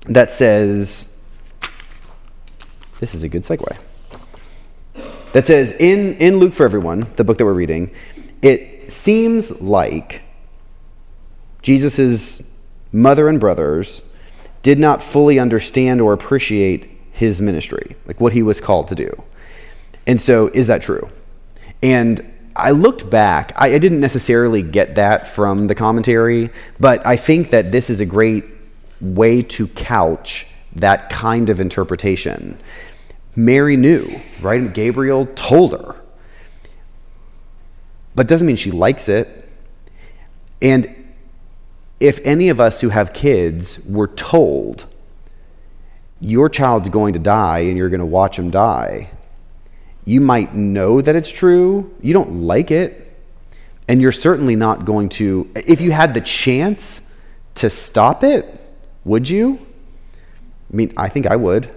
[0.07, 1.07] that says,
[2.99, 3.77] this is a good segue.
[5.33, 7.91] That says, in, in Luke for Everyone, the book that we're reading,
[8.41, 10.23] it seems like
[11.61, 12.41] Jesus'
[12.91, 14.03] mother and brothers
[14.63, 19.23] did not fully understand or appreciate his ministry, like what he was called to do.
[20.07, 21.09] And so, is that true?
[21.83, 27.17] And I looked back, I, I didn't necessarily get that from the commentary, but I
[27.17, 28.45] think that this is a great
[29.01, 32.57] way to couch that kind of interpretation.
[33.35, 34.61] Mary knew, right?
[34.61, 35.95] And Gabriel told her.
[38.15, 39.47] But doesn't mean she likes it.
[40.61, 40.95] And
[41.99, 44.85] if any of us who have kids were told,
[46.19, 49.09] your child's going to die and you're going to watch him die,
[50.05, 51.95] you might know that it's true.
[52.01, 53.05] You don't like it.
[53.87, 57.01] And you're certainly not going to, if you had the chance
[57.55, 58.59] to stop it,
[59.03, 59.59] would you?
[60.71, 61.75] I mean, I think I would.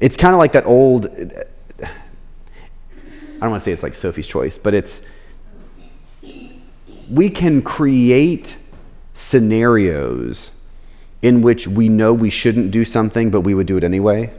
[0.00, 1.88] It's kind of like that old, I
[3.40, 5.02] don't want to say it's like Sophie's Choice, but it's,
[7.10, 8.56] we can create
[9.14, 10.52] scenarios
[11.26, 14.32] in which we know we shouldn't do something, but we would do it anyway.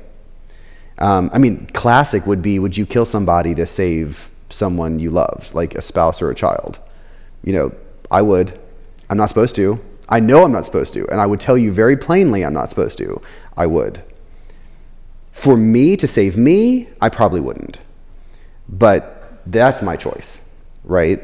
[1.00, 5.54] Um, I mean, classic would be would you kill somebody to save someone you loved,
[5.54, 6.80] like a spouse or a child?
[7.44, 7.76] You know,
[8.10, 8.62] I would.
[9.10, 9.84] I'm not supposed to.
[10.08, 12.70] I know I'm not supposed to, and I would tell you very plainly I'm not
[12.70, 13.22] supposed to.
[13.58, 14.02] I would.
[15.34, 17.80] For me to save me, I probably wouldn't.
[18.70, 20.40] But that's my choice,
[20.86, 21.22] right?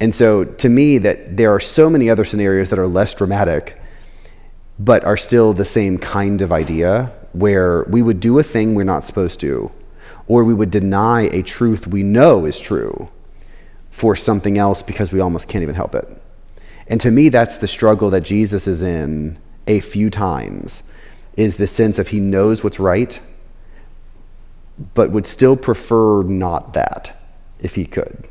[0.00, 3.78] And so to me that there are so many other scenarios that are less dramatic
[4.78, 8.84] but are still the same kind of idea where we would do a thing we're
[8.84, 9.70] not supposed to
[10.26, 13.08] or we would deny a truth we know is true
[13.90, 16.08] for something else because we almost can't even help it.
[16.86, 20.82] And to me, that's the struggle that Jesus is in a few times,
[21.36, 23.20] is the sense of he knows what's right,
[24.94, 27.16] but would still prefer not that
[27.60, 28.28] if he could.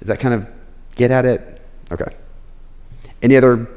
[0.00, 0.46] Does that kind of
[0.96, 1.62] get at it?
[1.90, 2.14] Okay.
[3.22, 3.68] Any other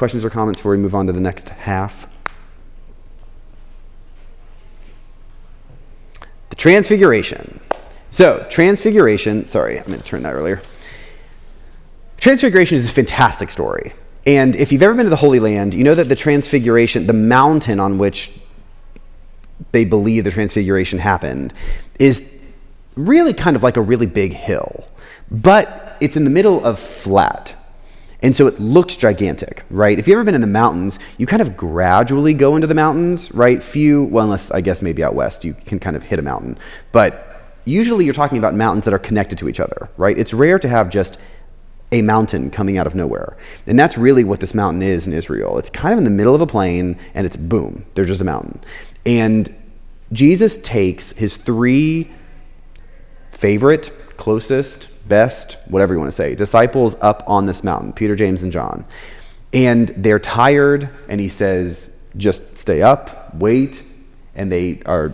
[0.00, 2.06] questions or comments before we move on to the next half?
[6.48, 7.60] The Transfiguration.
[8.08, 10.62] So, Transfiguration, sorry, I meant to turn that earlier.
[12.16, 13.92] Transfiguration is a fantastic story.
[14.24, 17.12] And if you've ever been to the Holy Land, you know that the Transfiguration, the
[17.12, 18.32] mountain on which
[19.72, 21.52] they believe the Transfiguration happened,
[21.98, 22.24] is
[22.94, 24.88] really kind of like a really big hill.
[25.30, 27.54] But it's in the middle of flat.
[28.22, 29.98] And so it looks gigantic, right?
[29.98, 33.32] If you've ever been in the mountains, you kind of gradually go into the mountains,
[33.32, 33.62] right?
[33.62, 36.58] Few, well, unless I guess maybe out west, you can kind of hit a mountain.
[36.92, 40.18] But usually you're talking about mountains that are connected to each other, right?
[40.18, 41.18] It's rare to have just
[41.92, 43.36] a mountain coming out of nowhere.
[43.66, 45.58] And that's really what this mountain is in Israel.
[45.58, 48.24] It's kind of in the middle of a plain, and it's boom, there's just a
[48.24, 48.62] mountain.
[49.06, 49.54] And
[50.12, 52.10] Jesus takes his three
[53.30, 58.42] favorite, closest, best, whatever you want to say, disciples up on this mountain Peter, James,
[58.42, 58.86] and John.
[59.52, 63.82] And they're tired, and he says, just stay up, wait.
[64.34, 65.12] And they are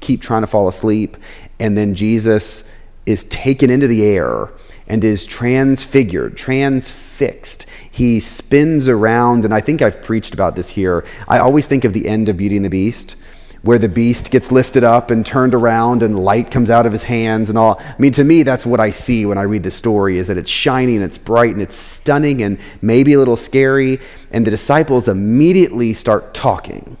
[0.00, 1.16] keep trying to fall asleep.
[1.58, 2.64] And then Jesus
[3.06, 4.50] is taken into the air
[4.88, 7.66] and is transfigured, transfixed.
[7.90, 11.04] He spins around, and I think I've preached about this here.
[11.28, 13.16] I always think of the end of Beauty and the Beast
[13.62, 17.04] where the beast gets lifted up and turned around and light comes out of his
[17.04, 17.80] hands and all.
[17.80, 20.36] I mean, to me, that's what I see when I read the story is that
[20.36, 24.00] it's shiny and it's bright and it's stunning and maybe a little scary.
[24.32, 26.96] And the disciples immediately start talking.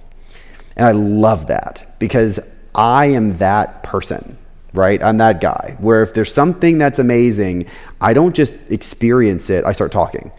[0.76, 2.38] And I love that because
[2.74, 4.38] I am that person,
[4.72, 5.02] right?
[5.02, 7.66] I'm that guy where if there's something that's amazing,
[8.00, 10.30] I don't just experience it, I start talking.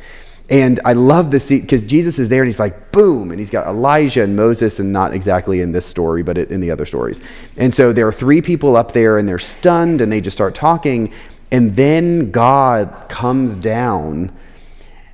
[0.50, 3.66] And I love this because Jesus is there and he's like, boom, and he's got
[3.66, 7.22] Elijah and Moses, and not exactly in this story, but in the other stories.
[7.56, 10.54] And so there are three people up there and they're stunned and they just start
[10.54, 11.14] talking.
[11.52, 14.36] And then God comes down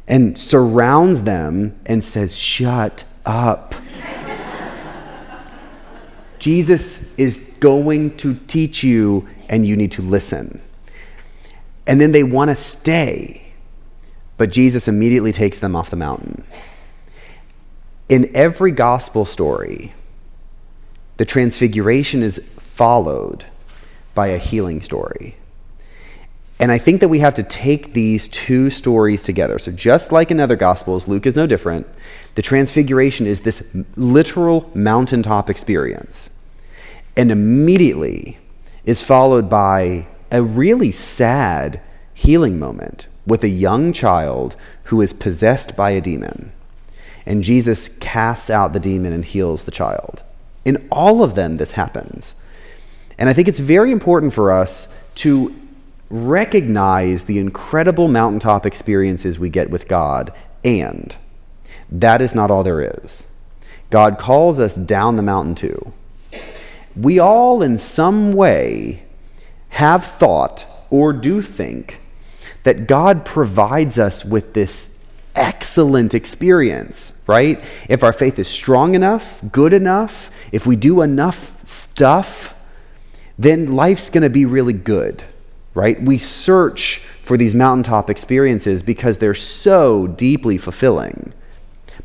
[0.07, 3.75] and surrounds them and says, Shut up.
[6.39, 10.61] Jesus is going to teach you, and you need to listen.
[11.85, 13.48] And then they want to stay.
[14.39, 16.45] But Jesus immediately takes them off the mountain.
[18.07, 19.93] In every gospel story,
[21.17, 23.43] the transfiguration is followed
[24.15, 25.35] by a healing story.
[26.57, 29.59] And I think that we have to take these two stories together.
[29.59, 31.85] So, just like in other Gospels, Luke is no different.
[32.35, 33.61] The Transfiguration is this
[33.97, 36.29] literal mountaintop experience.
[37.17, 38.37] And immediately
[38.85, 41.81] is followed by a really sad
[42.13, 44.55] healing moment with a young child
[44.85, 46.51] who is possessed by a demon.
[47.25, 50.23] and Jesus casts out the demon and heals the child.
[50.65, 52.33] In all of them, this happens.
[53.19, 55.55] And I think it's very important for us to
[56.09, 60.33] recognize the incredible mountaintop experiences we get with God,
[60.65, 61.15] and
[61.91, 63.27] that is not all there is.
[63.91, 65.93] God calls us down the mountain too.
[66.95, 69.03] We all, in some way,
[69.69, 71.99] have thought or do think
[72.63, 74.91] that God provides us with this
[75.35, 77.63] excellent experience, right?
[77.87, 82.55] If our faith is strong enough, good enough, if we do enough stuff,
[83.37, 85.23] then life's going to be really good,
[85.73, 86.01] right?
[86.01, 91.33] We search for these mountaintop experiences because they're so deeply fulfilling.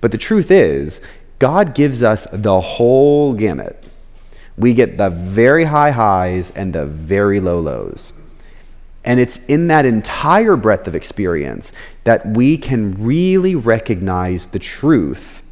[0.00, 1.00] But the truth is,
[1.38, 3.82] God gives us the whole gamut.
[4.57, 8.12] We get the very high highs and the very low lows.
[9.05, 11.72] And it's in that entire breadth of experience
[12.05, 15.42] that we can really recognize the truth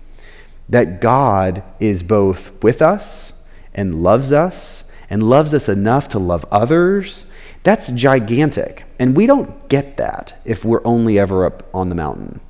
[0.69, 3.35] that God is both with us
[3.75, 7.27] and loves us and loves us enough to love others.
[7.63, 8.85] That's gigantic.
[8.99, 12.41] And we don't get that if we're only ever up on the mountain.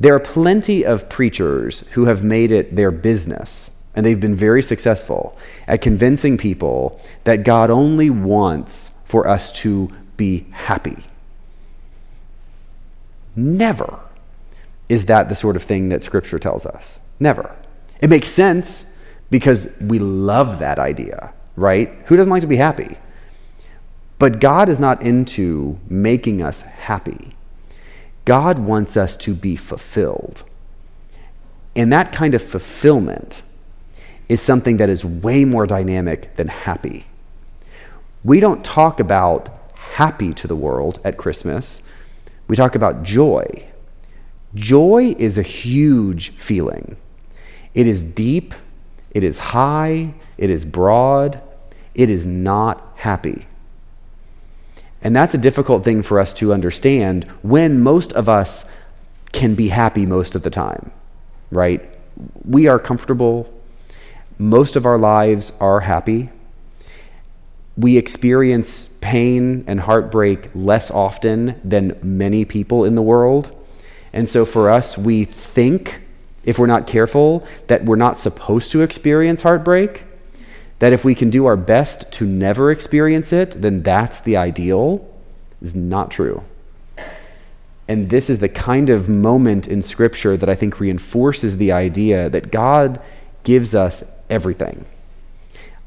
[0.00, 4.62] There are plenty of preachers who have made it their business, and they've been very
[4.62, 5.36] successful
[5.68, 11.04] at convincing people that God only wants for us to be happy.
[13.36, 13.98] Never
[14.88, 17.00] is that the sort of thing that Scripture tells us.
[17.18, 17.54] Never.
[18.00, 18.86] It makes sense
[19.30, 21.90] because we love that idea, right?
[22.06, 22.98] Who doesn't like to be happy?
[24.18, 27.32] But God is not into making us happy.
[28.24, 30.44] God wants us to be fulfilled.
[31.76, 33.42] And that kind of fulfillment
[34.28, 37.06] is something that is way more dynamic than happy.
[38.22, 39.63] We don't talk about
[39.94, 41.80] happy to the world at Christmas,
[42.48, 43.44] we talk about joy.
[44.52, 46.96] Joy is a huge feeling.
[47.74, 48.54] It is deep,
[49.12, 51.40] it is high, it is broad,
[51.94, 53.46] it is not happy.
[55.00, 58.64] And that's a difficult thing for us to understand when most of us
[59.30, 60.90] can be happy most of the time,
[61.52, 61.80] right?
[62.44, 63.52] We are comfortable.
[64.38, 66.30] Most of our lives are happy.
[67.76, 73.50] We experience pain and heartbreak less often than many people in the world.
[74.12, 76.00] And so for us, we think,
[76.44, 80.04] if we're not careful, that we're not supposed to experience heartbreak.
[80.78, 85.08] That if we can do our best to never experience it, then that's the ideal,
[85.60, 86.44] is not true.
[87.88, 92.30] And this is the kind of moment in Scripture that I think reinforces the idea
[92.30, 93.00] that God
[93.42, 94.86] gives us everything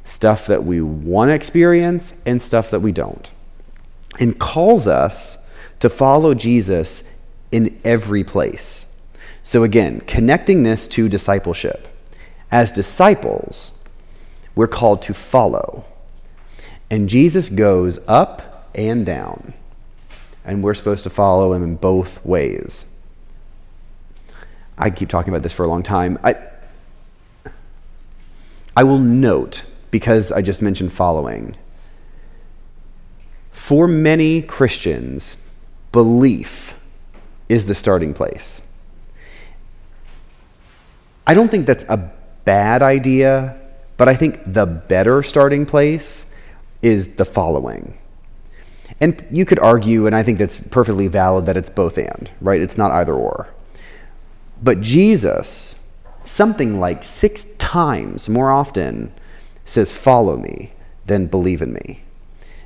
[0.07, 3.29] stuff that we want to experience and stuff that we don't,
[4.19, 5.37] and calls us
[5.79, 7.03] to follow Jesus
[7.51, 8.85] in every place.
[9.43, 11.87] So, again, connecting this to discipleship.
[12.51, 13.73] As disciples,
[14.55, 15.85] we're called to follow.
[16.89, 19.53] And Jesus goes up and down,
[20.45, 22.85] and we're supposed to follow him in both ways.
[24.77, 26.17] I keep talking about this for a long time.
[26.23, 26.35] I,
[28.75, 31.55] I will note because I just mentioned following.
[33.51, 35.38] For many Christians,
[35.91, 36.79] belief
[37.49, 38.61] is the starting place.
[41.25, 42.11] I don't think that's a
[42.45, 43.57] bad idea,
[43.97, 46.25] but I think the better starting place
[46.81, 47.97] is the following.
[49.01, 52.61] And you could argue, and I think that's perfectly valid, that it's both and, right?
[52.61, 53.49] It's not either or.
[54.63, 55.77] But Jesus,
[56.23, 59.11] something like six times more often,
[59.68, 60.72] says, Follow me,
[61.05, 62.01] then believe in me.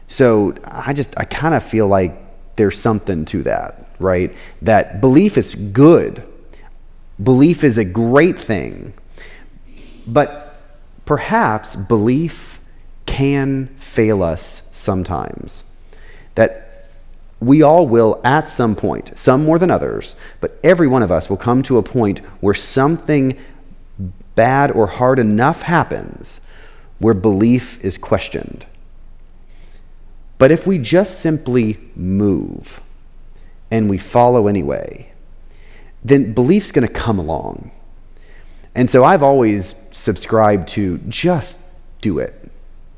[0.07, 2.17] So I just, I kind of feel like
[2.55, 4.35] there's something to that, right?
[4.61, 6.23] That belief is good,
[7.21, 8.93] belief is a great thing,
[10.05, 10.59] but
[11.05, 12.59] perhaps belief
[13.05, 15.63] can fail us sometimes.
[16.35, 16.89] That
[17.39, 21.29] we all will at some point, some more than others, but every one of us
[21.29, 23.37] will come to a point where something
[24.35, 26.41] bad or hard enough happens
[27.01, 28.65] where belief is questioned.
[30.37, 32.81] But if we just simply move
[33.71, 35.11] and we follow anyway,
[36.03, 37.71] then belief's going to come along.
[38.75, 41.59] And so I've always subscribed to just
[42.01, 42.51] do it.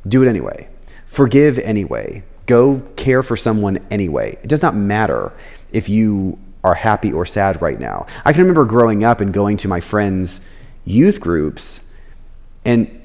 [0.06, 0.68] Do it anyway.
[1.06, 2.24] Forgive anyway.
[2.46, 4.38] Go care for someone anyway.
[4.44, 5.32] It does not matter
[5.72, 8.06] if you are happy or sad right now.
[8.26, 10.42] I can remember growing up and going to my friends'
[10.84, 11.82] youth groups
[12.66, 13.00] and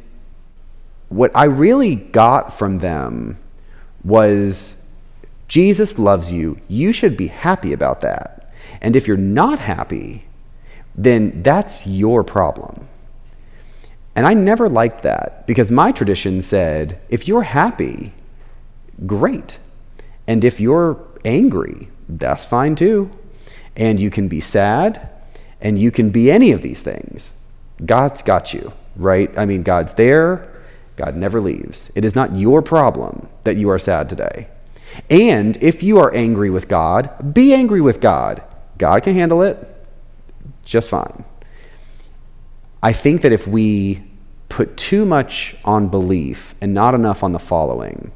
[1.09, 3.39] what I really got from them
[4.05, 4.75] was
[5.49, 6.61] Jesus loves you.
[6.69, 8.53] You should be happy about that.
[8.81, 10.25] And if you're not happy,
[10.95, 12.89] then that's your problem.
[14.15, 18.13] And I never liked that because my tradition said if you're happy,
[19.07, 19.59] great.
[20.27, 23.11] And if you're angry, that's fine too.
[23.77, 25.15] And you can be sad
[25.61, 27.33] and you can be any of these things.
[27.85, 29.37] God's got you, right?
[29.39, 30.58] I mean, God's there,
[30.99, 31.93] God never leaves.
[31.95, 34.49] It is not your problem that you are sad today.
[35.09, 38.43] And if you are angry with God, be angry with God.
[38.79, 39.57] God can handle it
[40.65, 41.25] just fine.
[42.83, 44.03] I think that if we
[44.49, 48.11] put too much on belief and not enough on the following,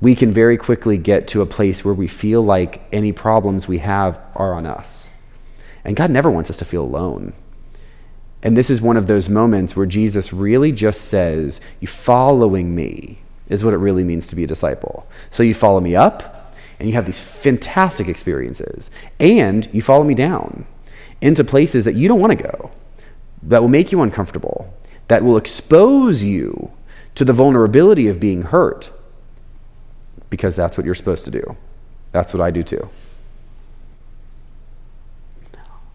[0.00, 3.78] we can very quickly get to a place where we feel like any problems we
[3.78, 5.12] have are on us.
[5.84, 7.32] And God never wants us to feel alone.
[8.42, 13.20] And this is one of those moments where Jesus really just says, You following me
[13.48, 15.06] is what it really means to be a disciple.
[15.30, 18.90] So you follow me up, and you have these fantastic experiences,
[19.20, 20.66] and you follow me down
[21.20, 22.70] into places that you don't want to go,
[23.44, 24.74] that will make you uncomfortable,
[25.06, 26.72] that will expose you
[27.14, 28.90] to the vulnerability of being hurt,
[30.30, 31.56] because that's what you're supposed to do.
[32.10, 32.88] That's what I do too.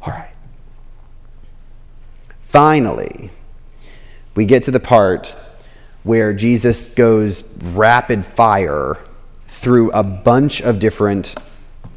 [0.01, 0.31] All right.
[2.57, 3.29] Finally,
[4.33, 5.35] we get to the part
[6.01, 8.97] where Jesus goes rapid fire
[9.47, 11.35] through a bunch of different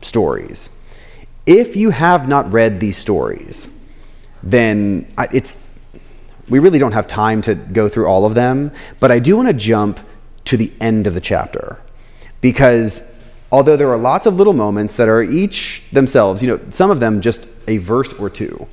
[0.02, 0.68] stories.
[1.46, 3.70] If you have not read these stories,
[4.42, 5.56] then it's
[6.50, 9.48] we really don't have time to go through all of them, but I do want
[9.48, 9.98] to jump
[10.44, 11.78] to the end of the chapter
[12.42, 13.02] because
[13.50, 17.00] although there are lots of little moments that are each themselves, you know, some of
[17.00, 18.68] them just a verse or two,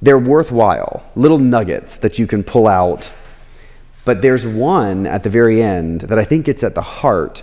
[0.00, 3.12] they're worthwhile, little nuggets that you can pull out.
[4.04, 7.42] But there's one at the very end that I think it's at the heart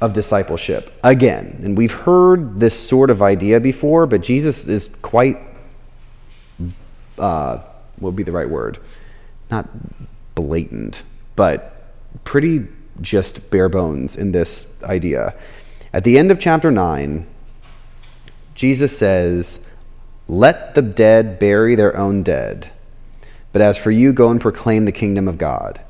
[0.00, 0.92] of discipleship.
[1.02, 5.38] Again, and we've heard this sort of idea before, but Jesus is quite
[7.18, 7.58] uh,
[8.00, 8.78] what would be the right word?
[9.50, 9.68] Not
[10.34, 11.02] blatant,
[11.36, 11.92] but
[12.24, 12.66] pretty
[13.00, 15.34] just bare bones in this idea.
[15.92, 17.26] At the end of chapter 9,
[18.54, 19.60] Jesus says,
[20.30, 22.70] Let the dead bury their own dead.
[23.52, 25.80] But as for you, go and proclaim the kingdom of God.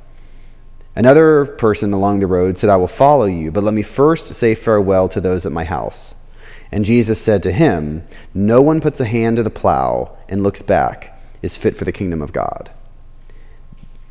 [0.96, 4.54] Another person along the road said, I will follow you, but let me first say
[4.54, 6.14] farewell to those at my house.
[6.72, 10.62] And Jesus said to him, No one puts a hand to the plow and looks
[10.62, 12.70] back is fit for the kingdom of God.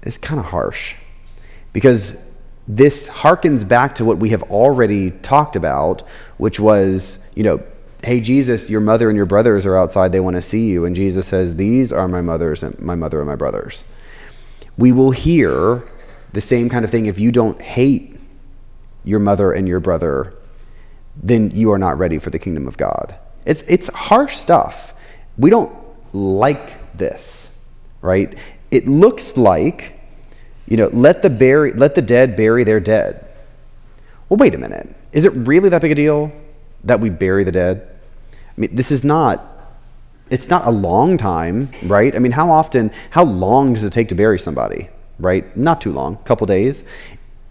[0.03, 0.95] It's kind of harsh
[1.73, 2.15] because
[2.67, 6.03] this harkens back to what we have already talked about,
[6.37, 7.63] which was, you know,
[8.03, 10.85] hey Jesus, your mother and your brothers are outside, they want to see you.
[10.85, 13.85] And Jesus says, These are my mothers and my mother and my brothers.
[14.77, 15.83] We will hear
[16.33, 18.17] the same kind of thing if you don't hate
[19.03, 20.33] your mother and your brother,
[21.21, 23.15] then you are not ready for the kingdom of God.
[23.45, 24.93] It's, it's harsh stuff.
[25.37, 25.75] We don't
[26.13, 27.59] like this,
[28.01, 28.37] right?
[28.71, 30.01] It looks like,
[30.67, 33.25] you know, let the, bury, let the dead bury their dead.
[34.27, 34.95] Well, wait a minute.
[35.11, 36.31] Is it really that big a deal
[36.83, 37.88] that we bury the dead?
[38.59, 39.45] This is not,
[40.29, 42.13] it's not a long time, right?
[42.15, 45.55] I mean, how often, how long does it take to bury somebody, right?
[45.55, 46.83] Not too long, a couple days.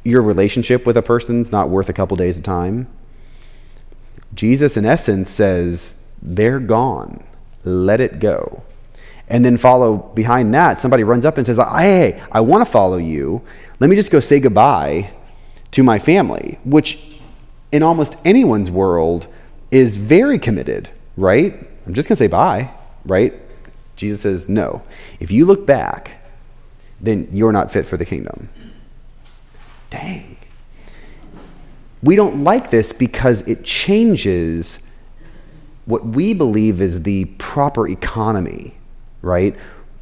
[0.04, 2.86] Your relationship with a person's not worth a couple days of time.
[4.34, 7.24] Jesus, in essence, says, they're gone.
[7.64, 8.62] Let it go.
[9.28, 12.96] And then follow behind that, somebody runs up and says, Hey, I want to follow
[12.96, 13.42] you.
[13.78, 15.10] Let me just go say goodbye
[15.72, 17.20] to my family, which
[17.72, 19.26] in almost anyone's world
[19.70, 20.88] is very committed,
[21.18, 21.54] right?
[21.86, 22.70] I'm just going to say bye,
[23.04, 23.34] right?
[23.96, 24.82] Jesus says, No.
[25.20, 26.22] If you look back,
[27.00, 28.48] then you're not fit for the kingdom.
[29.90, 30.36] Dang.
[32.02, 34.78] We don't like this because it changes
[35.84, 38.78] what we believe is the proper economy
[39.22, 39.56] right?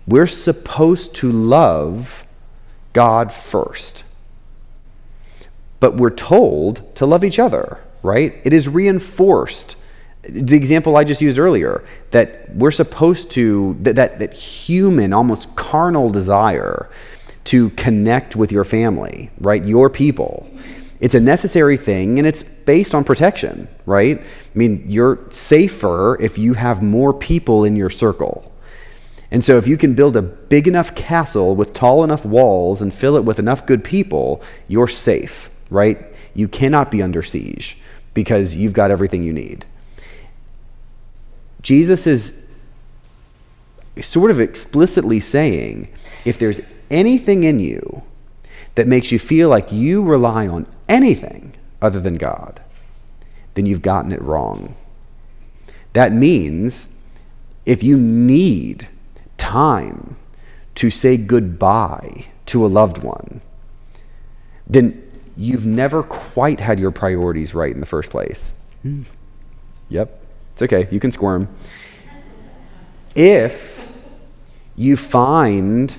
[0.07, 2.25] We're supposed to love
[2.93, 4.05] God first.
[5.81, 8.41] But we're told to love each other, right?
[8.45, 9.77] It is reinforced.
[10.29, 15.55] The example I just used earlier that we're supposed to, that, that, that human, almost
[15.57, 16.89] carnal desire
[17.45, 19.64] to connect with your family, right?
[19.64, 20.51] Your people.
[21.01, 24.20] It's a necessary thing and it's based on protection, right?
[24.20, 28.53] I mean, you're safer if you have more people in your circle.
[29.31, 32.95] And so, if you can build a big enough castle with tall enough walls and
[32.95, 35.99] fill it with enough good people, you're safe, right?
[36.35, 37.77] You cannot be under siege
[38.14, 39.66] because you've got everything you need.
[41.62, 42.34] Jesus is
[44.00, 45.90] sort of explicitly saying
[46.24, 48.02] if there's anything in you
[48.74, 52.61] that makes you feel like you rely on anything other than God,
[53.54, 54.74] then you've gotten it wrong.
[55.94, 56.88] That means
[57.64, 58.86] if you need
[59.38, 60.16] time
[60.76, 63.40] to say goodbye to a loved one,
[64.66, 65.02] then
[65.36, 68.52] you've never quite had your priorities right in the first place.
[68.82, 69.02] Hmm.
[69.88, 70.26] Yep,
[70.57, 71.54] it's okay, you can squirm.
[73.14, 73.86] If
[74.74, 75.94] you find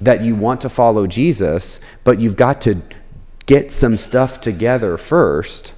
[0.00, 2.82] that you want to follow Jesus, but you've got to
[3.46, 5.72] get some stuff together first,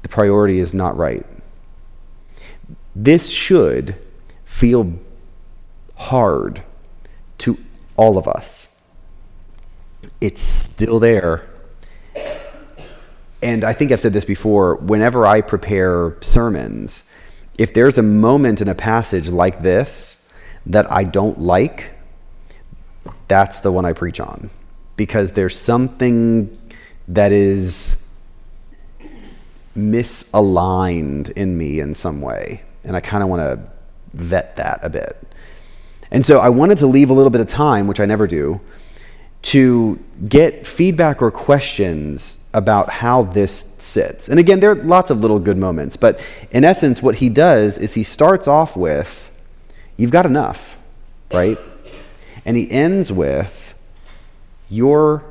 [0.00, 1.26] the priority is not right.
[2.96, 3.94] This should
[4.46, 4.94] feel
[5.96, 6.62] hard
[7.38, 7.58] to
[7.98, 8.74] all of us.
[10.18, 11.49] It's still there.
[13.42, 17.04] And I think I've said this before whenever I prepare sermons,
[17.58, 20.18] if there's a moment in a passage like this
[20.66, 21.92] that I don't like,
[23.28, 24.50] that's the one I preach on.
[24.96, 26.58] Because there's something
[27.08, 27.96] that is
[29.76, 32.62] misaligned in me in some way.
[32.84, 33.60] And I kind of want to
[34.12, 35.16] vet that a bit.
[36.10, 38.60] And so I wanted to leave a little bit of time, which I never do,
[39.42, 44.28] to get feedback or questions about how this sits.
[44.28, 46.20] And again, there are lots of little good moments, but
[46.50, 49.30] in essence, what he does is he starts off with,
[49.96, 50.78] You've got enough,
[51.32, 51.58] right?
[52.44, 53.74] And he ends with,
[54.68, 55.22] Your,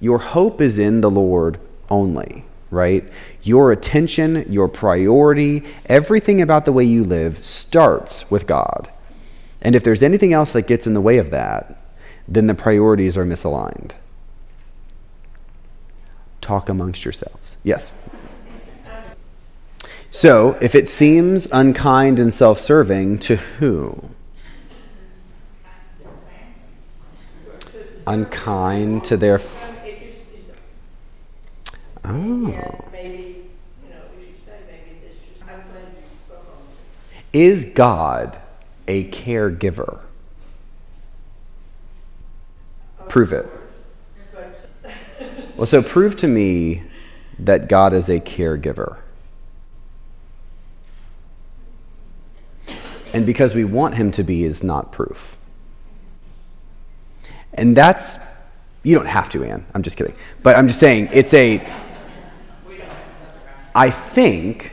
[0.00, 1.58] your hope is in the Lord
[1.90, 3.04] only, right?
[3.42, 8.90] Your attention, your priority, everything about the way you live starts with God.
[9.60, 11.82] And if there's anything else that gets in the way of that,
[12.28, 13.92] then the priorities are misaligned.
[16.46, 17.56] Talk amongst yourselves.
[17.64, 17.90] Yes.
[20.10, 24.10] So, if it seems unkind and self serving, to who?
[28.06, 29.34] Unkind to their.
[29.34, 29.84] F-
[32.04, 32.84] oh.
[37.32, 38.38] Is God
[38.86, 39.98] a caregiver?
[43.08, 43.48] Prove it.
[45.56, 46.82] Well, so prove to me
[47.38, 48.98] that God is a caregiver.
[53.14, 55.38] And because we want him to be is not proof.
[57.54, 58.18] And that's,
[58.82, 59.64] you don't have to, Anne.
[59.74, 60.14] I'm just kidding.
[60.42, 61.66] But I'm just saying, it's a,
[63.74, 64.72] I think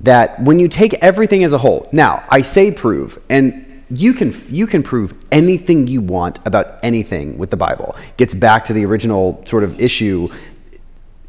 [0.00, 4.34] that when you take everything as a whole, now I say prove, and you can
[4.48, 7.94] you can prove anything you want about anything with the Bible.
[8.16, 10.28] Gets back to the original sort of issue.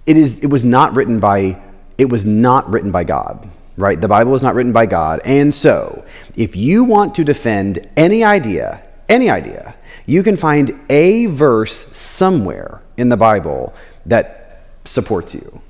[0.06, 1.62] It is it was not written by
[1.98, 4.00] it was not written by God, right?
[4.00, 5.22] The Bible was not written by God.
[5.26, 6.06] And so,
[6.36, 12.82] if you want to defend any idea, any idea, you can find a verse somewhere
[12.98, 13.74] in the Bible
[14.06, 15.62] that supports you.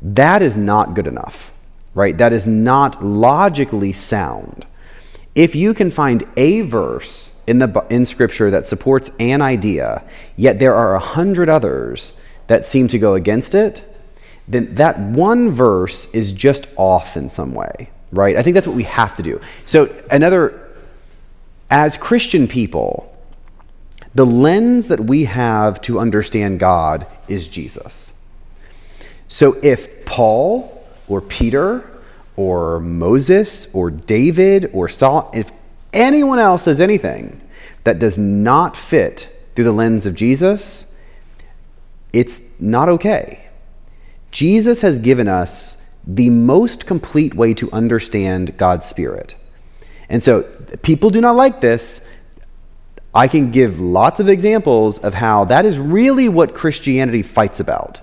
[0.00, 1.52] That is not good enough,
[1.94, 2.16] right?
[2.16, 4.64] That is not logically sound.
[5.38, 10.02] If you can find a verse in, the, in Scripture that supports an idea,
[10.34, 12.12] yet there are a hundred others
[12.48, 13.84] that seem to go against it,
[14.48, 18.36] then that one verse is just off in some way, right?
[18.36, 19.38] I think that's what we have to do.
[19.64, 20.74] So, another,
[21.70, 23.16] as Christian people,
[24.16, 28.12] the lens that we have to understand God is Jesus.
[29.28, 31.88] So, if Paul or Peter
[32.38, 35.50] or Moses or David or Saul, if
[35.92, 37.40] anyone else says anything
[37.82, 40.86] that does not fit through the lens of Jesus,
[42.12, 43.48] it's not okay.
[44.30, 49.34] Jesus has given us the most complete way to understand God's Spirit.
[50.08, 50.42] And so
[50.82, 52.00] people do not like this.
[53.12, 58.00] I can give lots of examples of how that is really what Christianity fights about.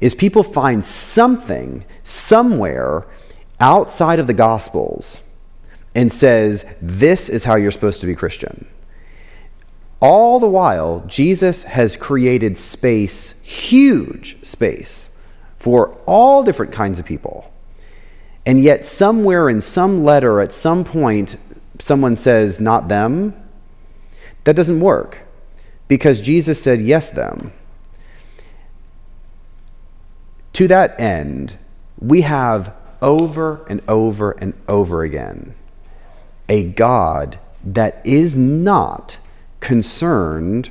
[0.00, 3.06] Is people find something somewhere
[3.60, 5.20] outside of the Gospels
[5.94, 8.66] and says, This is how you're supposed to be Christian.
[10.00, 15.10] All the while, Jesus has created space, huge space,
[15.58, 17.50] for all different kinds of people.
[18.44, 21.36] And yet, somewhere in some letter at some point,
[21.78, 23.34] someone says, Not them.
[24.44, 25.20] That doesn't work
[25.88, 27.52] because Jesus said, Yes, them.
[30.54, 31.58] To that end,
[31.98, 35.54] we have over and over and over again
[36.48, 39.16] a God that is not
[39.60, 40.70] concerned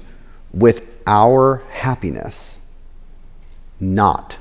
[0.54, 2.60] with our happiness.
[3.80, 4.38] Not.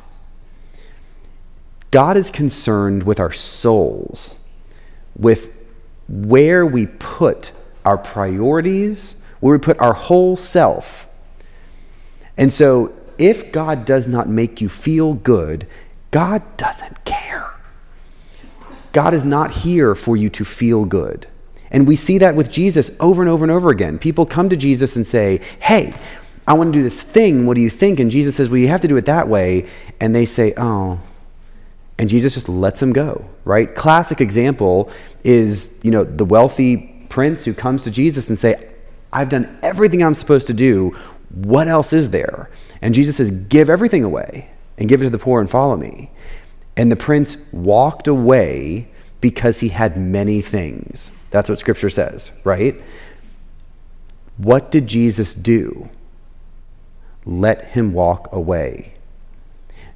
[1.90, 4.36] God is concerned with our souls,
[5.16, 5.50] with
[6.08, 7.52] where we put
[7.84, 11.08] our priorities, where we put our whole self.
[12.36, 15.66] And so, if God does not make you feel good,
[16.10, 17.54] God doesn't care.
[18.92, 21.26] God is not here for you to feel good.
[21.70, 23.98] And we see that with Jesus over and over and over again.
[23.98, 25.94] People come to Jesus and say, Hey,
[26.46, 27.46] I want to do this thing.
[27.46, 27.98] What do you think?
[27.98, 29.68] And Jesus says, Well, you have to do it that way.
[30.00, 31.00] And they say, Oh.
[31.98, 33.72] And Jesus just lets them go, right?
[33.74, 34.90] Classic example
[35.22, 38.70] is, you know, the wealthy prince who comes to Jesus and say,
[39.12, 40.96] I've done everything I'm supposed to do.
[41.30, 42.50] What else is there?
[42.80, 46.10] And Jesus says, Give everything away and give it to the poor and follow me.
[46.76, 48.88] And the prince walked away
[49.20, 51.12] because he had many things.
[51.30, 52.82] That's what scripture says, right?
[54.36, 55.88] What did Jesus do?
[57.24, 58.94] Let him walk away.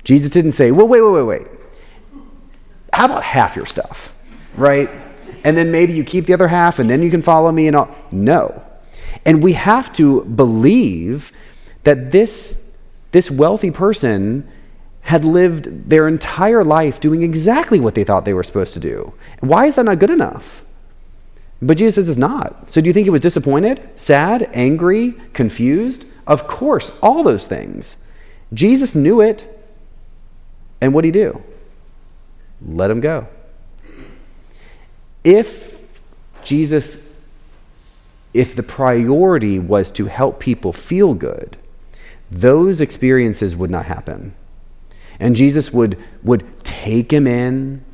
[0.05, 1.47] Jesus didn't say, well, wait, wait, wait, wait.
[2.93, 4.15] How about half your stuff,
[4.57, 4.89] right?
[5.45, 7.77] And then maybe you keep the other half and then you can follow me and
[7.77, 7.95] all.
[8.11, 8.63] No.
[9.25, 11.33] And we have to believe
[11.85, 12.63] that this,
[13.11, 14.49] this wealthy person
[15.07, 19.15] had lived their entire life doing exactly what they thought they were supposed to do.
[19.39, 20.65] Why is that not good enough?
[21.63, 22.69] But Jesus says it's not.
[22.69, 26.07] So do you think he was disappointed, sad, angry, confused?
[26.27, 27.99] Of course, all those things.
[28.53, 29.47] Jesus knew it.
[30.81, 31.41] And what did he do?
[32.61, 33.29] Let him go.
[35.23, 35.83] If
[36.43, 37.09] Jesus,
[38.35, 41.57] if the priority was to help people feel good,
[42.29, 44.35] those experiences would not happen.
[45.19, 47.85] And Jesus would, would take him in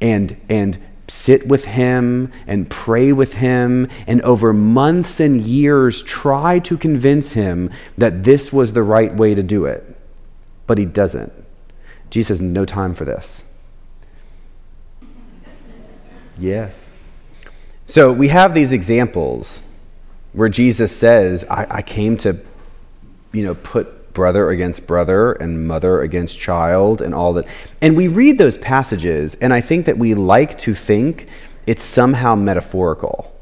[0.00, 6.60] and, and sit with him and pray with him, and over months and years try
[6.60, 9.84] to convince him that this was the right way to do it.
[10.66, 11.32] But he doesn't.
[12.10, 13.44] Jesus has no time for this.
[16.38, 16.88] Yes.
[17.86, 19.62] So we have these examples
[20.32, 22.40] where Jesus says, I, I came to,
[23.32, 27.46] you know, put brother against brother and mother against child and all that.
[27.80, 31.28] And we read those passages, and I think that we like to think
[31.66, 33.32] it's somehow metaphorical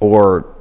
[0.00, 0.54] or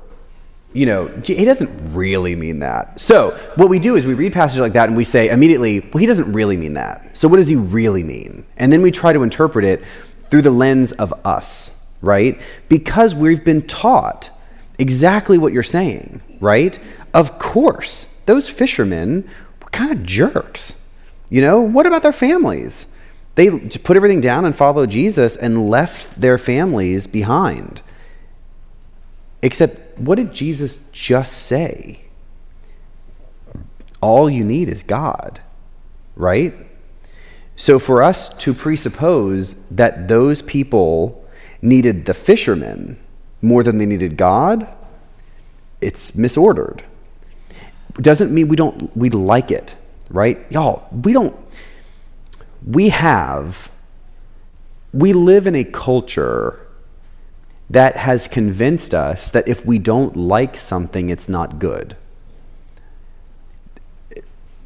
[0.73, 2.99] you know, he doesn't really mean that.
[2.99, 5.97] So, what we do is we read passages like that and we say immediately, well,
[5.97, 7.17] he doesn't really mean that.
[7.17, 8.45] So, what does he really mean?
[8.57, 9.83] And then we try to interpret it
[10.29, 11.71] through the lens of us,
[12.01, 12.39] right?
[12.69, 14.29] Because we've been taught
[14.77, 16.77] exactly what you're saying, right?
[17.13, 19.27] Of course, those fishermen
[19.61, 20.75] were kind of jerks.
[21.29, 22.85] You know, what about their families?
[23.35, 27.81] They put everything down and followed Jesus and left their families behind.
[29.41, 32.01] Except, what did Jesus just say?
[34.01, 35.41] All you need is God,
[36.15, 36.53] right?
[37.55, 41.25] So, for us to presuppose that those people
[41.61, 42.99] needed the fishermen
[43.41, 44.67] more than they needed God,
[45.81, 46.81] it's misordered
[48.03, 49.75] doesn't mean we don't we like it,
[50.09, 50.39] right?
[50.49, 51.35] Y'all, we don't
[52.65, 53.71] we have
[54.93, 56.67] we live in a culture
[57.69, 61.95] that has convinced us that if we don't like something, it's not good.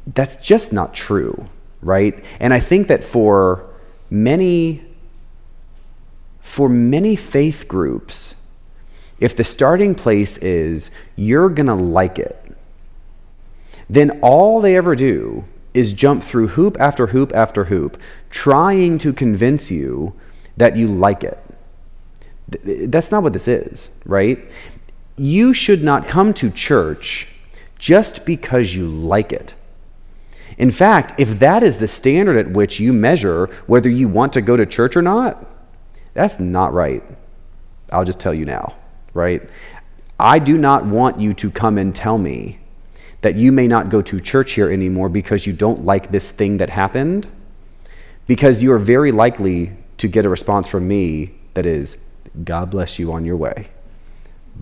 [0.06, 1.48] That's just not true,
[1.80, 2.24] right?
[2.38, 3.68] And I think that for
[4.10, 4.84] many
[6.40, 8.34] for many faith groups,
[9.20, 12.41] if the starting place is you're going to like it,
[13.92, 19.12] then all they ever do is jump through hoop after hoop after hoop, trying to
[19.12, 20.14] convince you
[20.56, 21.38] that you like it.
[22.88, 24.38] That's not what this is, right?
[25.18, 27.28] You should not come to church
[27.78, 29.52] just because you like it.
[30.56, 34.40] In fact, if that is the standard at which you measure whether you want to
[34.40, 35.46] go to church or not,
[36.14, 37.02] that's not right.
[37.90, 38.74] I'll just tell you now,
[39.12, 39.42] right?
[40.18, 42.58] I do not want you to come and tell me
[43.22, 46.58] that you may not go to church here anymore because you don't like this thing
[46.58, 47.26] that happened,
[48.26, 51.96] because you are very likely to get a response from me that is,
[52.44, 53.68] God bless you on your way.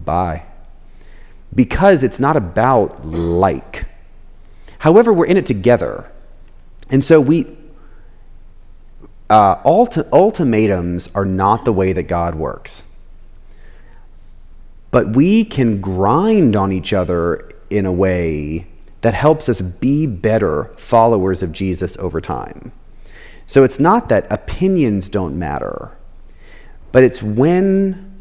[0.04, 0.44] Bye.
[1.54, 3.86] Because it's not about like.
[4.78, 6.10] However, we're in it together.
[6.90, 7.56] And so we,
[9.30, 12.82] uh, ulti- ultimatums are not the way that God works.
[14.90, 18.66] But we can grind on each other in a way
[19.00, 22.72] that helps us be better followers of Jesus over time.
[23.46, 25.96] So it's not that opinions don't matter,
[26.92, 28.20] but it's when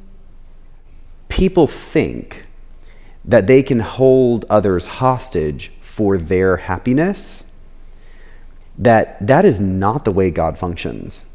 [1.27, 2.45] people think
[3.25, 7.43] that they can hold others hostage for their happiness
[8.77, 11.25] that that is not the way God functions.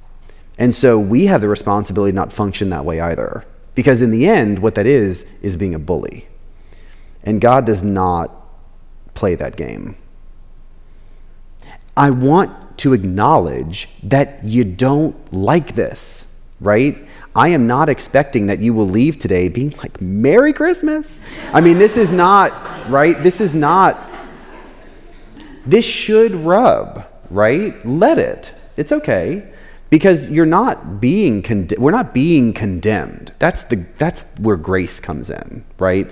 [0.59, 3.45] And so we have the responsibility to not function that way either.
[3.75, 6.27] Because in the end, what that is, is being a bully.
[7.25, 8.31] And God does not
[9.15, 9.97] play that game.
[11.97, 16.27] I want to acknowledge that you don't like this,
[16.61, 16.97] right?
[17.37, 21.19] I am not expecting that you will leave today being like, Merry Christmas.
[21.53, 22.53] I mean, this is not,
[22.91, 23.21] right?
[23.23, 24.11] This is not,
[25.67, 27.85] this should rub, right?
[27.87, 28.55] Let it.
[28.77, 29.51] It's okay.
[29.91, 33.33] Because you're not being, con- we're not being condemned.
[33.39, 36.11] That's, the, that's where grace comes in, right?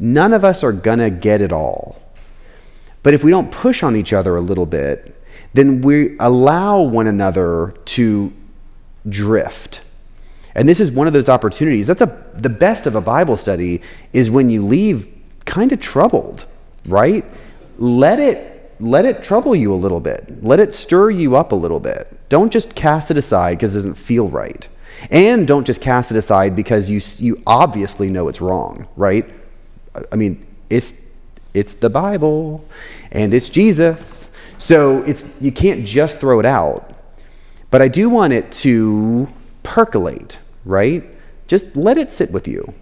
[0.00, 2.02] None of us are gonna get it all.
[3.02, 5.14] But if we don't push on each other a little bit,
[5.52, 8.32] then we allow one another to
[9.08, 9.82] drift.
[10.54, 11.86] And this is one of those opportunities.
[11.86, 13.82] That's a, the best of a Bible study
[14.12, 15.06] is when you leave
[15.44, 16.46] kind of troubled,
[16.86, 17.24] right?
[17.78, 18.48] Let it
[18.80, 20.42] let it trouble you a little bit.
[20.42, 22.18] Let it stir you up a little bit.
[22.30, 24.66] Don't just cast it aside because it doesn't feel right.
[25.10, 29.28] And don't just cast it aside because you you obviously know it's wrong, right?
[30.12, 30.94] I mean, it's
[31.52, 32.64] it's the Bible
[33.10, 34.30] and it's Jesus.
[34.58, 36.94] So it's you can't just throw it out.
[37.70, 39.28] But I do want it to
[39.62, 41.04] percolate, right?
[41.46, 42.74] Just let it sit with you.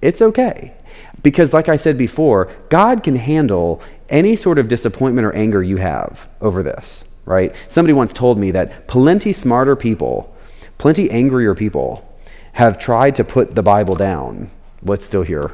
[0.00, 0.74] It's okay.
[1.22, 5.76] Because, like I said before, God can handle any sort of disappointment or anger you
[5.76, 7.54] have over this, right?
[7.68, 10.34] Somebody once told me that plenty smarter people,
[10.78, 12.08] plenty angrier people,
[12.52, 14.50] have tried to put the Bible down.
[14.80, 15.52] What's still here?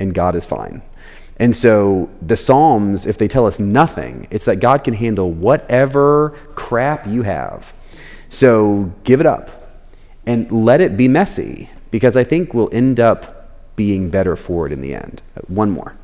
[0.00, 0.82] And God is fine.
[1.40, 6.30] And so the Psalms, if they tell us nothing, it's that God can handle whatever
[6.54, 7.72] crap you have.
[8.28, 9.50] So give it up
[10.26, 14.72] and let it be messy because I think we'll end up being better for it
[14.72, 15.22] in the end.
[15.46, 15.94] One more.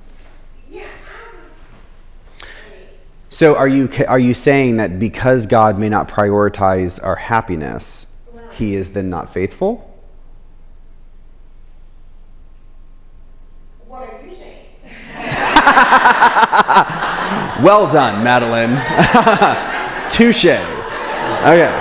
[3.34, 8.06] So are you are you saying that because God may not prioritize our happiness,
[8.52, 9.92] he is then not faithful?
[13.88, 14.66] What are you saying?
[17.64, 18.76] well done, Madeline.
[20.10, 20.44] Touche.
[20.44, 21.80] Okay.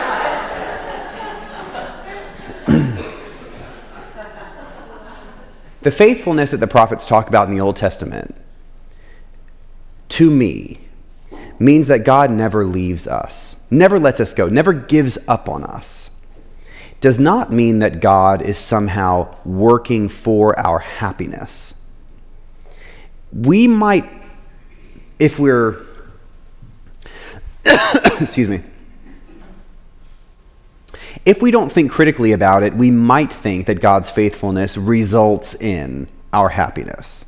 [5.81, 8.35] the faithfulness that the prophets talk about in the Old Testament,
[10.09, 10.81] to me,
[11.59, 16.09] means that God never leaves us, never lets us go, never gives up on us.
[17.01, 21.75] Does not mean that God is somehow working for our happiness.
[23.33, 24.09] We might,
[25.19, 25.81] if we're,
[28.21, 28.61] excuse me,
[31.25, 36.07] if we don't think critically about it, we might think that God's faithfulness results in
[36.33, 37.25] our happiness.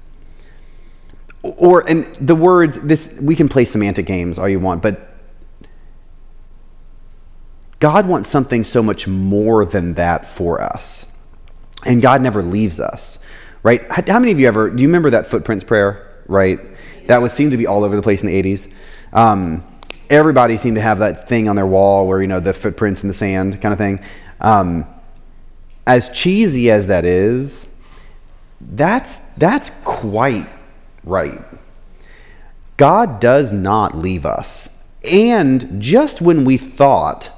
[1.44, 5.12] Or, and the words, this, we can play semantic games all you want, but
[7.80, 11.08] God wants something so much more than that for us.
[11.86, 13.20] And God never leaves us,
[13.66, 13.82] right?
[13.92, 16.60] How many of you ever, do you remember that footprints prayer, right?
[17.08, 18.72] That was seemed to be all over the place in the 80s.
[19.12, 19.66] Um,
[20.08, 23.08] everybody seemed to have that thing on their wall where, you know, the footprints in
[23.08, 24.02] the sand kind of thing.
[24.40, 24.86] Um,
[25.88, 27.68] as cheesy as that is,
[28.62, 30.48] that's, that's quite
[31.04, 31.40] right.
[32.78, 34.70] God does not leave us.
[35.04, 37.32] And just when we thought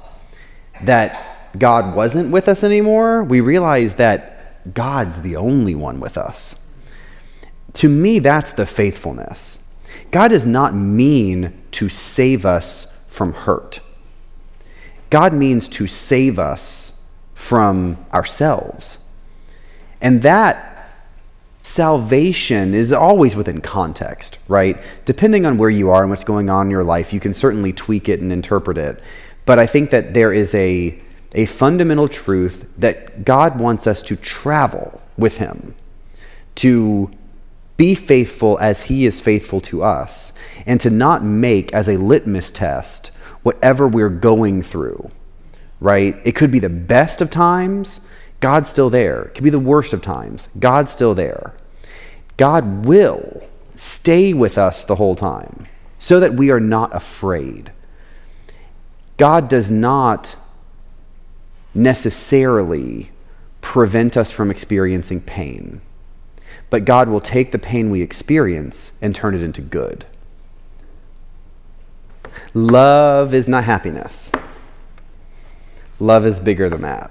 [0.82, 3.94] that God wasn't with us anymore, we realize
[4.74, 6.56] God's the only one with us.
[7.74, 9.60] To me, that's the faithfulness.
[10.10, 13.80] God does not mean to save us from hurt.
[15.10, 16.92] God means to save us
[17.34, 18.98] from ourselves.
[20.00, 20.90] And that
[21.62, 24.82] salvation is always within context, right?
[25.04, 27.72] Depending on where you are and what's going on in your life, you can certainly
[27.72, 29.02] tweak it and interpret it.
[29.44, 30.98] But I think that there is a,
[31.34, 35.74] a fundamental truth that God wants us to travel with Him,
[36.56, 37.10] to
[37.76, 40.32] be faithful as He is faithful to us,
[40.66, 43.10] and to not make as a litmus test
[43.42, 45.10] whatever we're going through,
[45.80, 46.16] right?
[46.24, 48.00] It could be the best of times,
[48.40, 49.22] God's still there.
[49.24, 51.54] It could be the worst of times, God's still there.
[52.36, 53.42] God will
[53.74, 55.66] stay with us the whole time
[55.98, 57.72] so that we are not afraid.
[59.16, 60.36] God does not
[61.74, 63.10] necessarily
[63.60, 65.80] prevent us from experiencing pain,
[66.70, 70.06] but God will take the pain we experience and turn it into good.
[72.54, 74.32] Love is not happiness.
[76.00, 77.10] Love is bigger than that.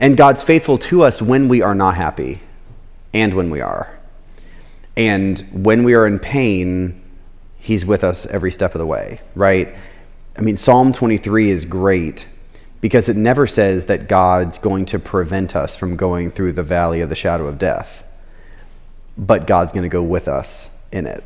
[0.00, 2.40] And God's faithful to us when we are not happy
[3.12, 3.98] and when we are.
[4.96, 7.02] And when we are in pain,
[7.58, 9.76] He's with us every step of the way, right?
[10.36, 12.26] I mean, Psalm 23 is great
[12.80, 17.00] because it never says that God's going to prevent us from going through the valley
[17.00, 18.04] of the shadow of death,
[19.18, 21.22] but God's going to go with us in it.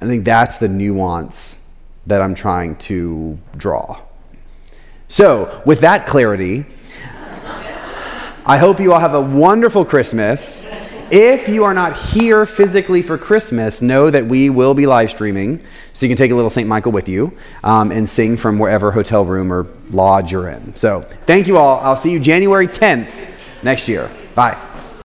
[0.00, 1.58] I think that's the nuance
[2.06, 4.00] that I'm trying to draw.
[5.08, 6.66] So, with that clarity,
[8.44, 10.66] I hope you all have a wonderful Christmas.
[11.10, 15.62] If you are not here physically for Christmas, know that we will be live streaming,
[15.92, 16.66] so you can take a little St.
[16.66, 20.74] Michael with you um, and sing from wherever hotel room or lodge you're in.
[20.74, 21.78] So, thank you all.
[21.78, 23.30] I'll see you January 10th
[23.62, 24.10] next year.
[24.34, 24.60] Bye.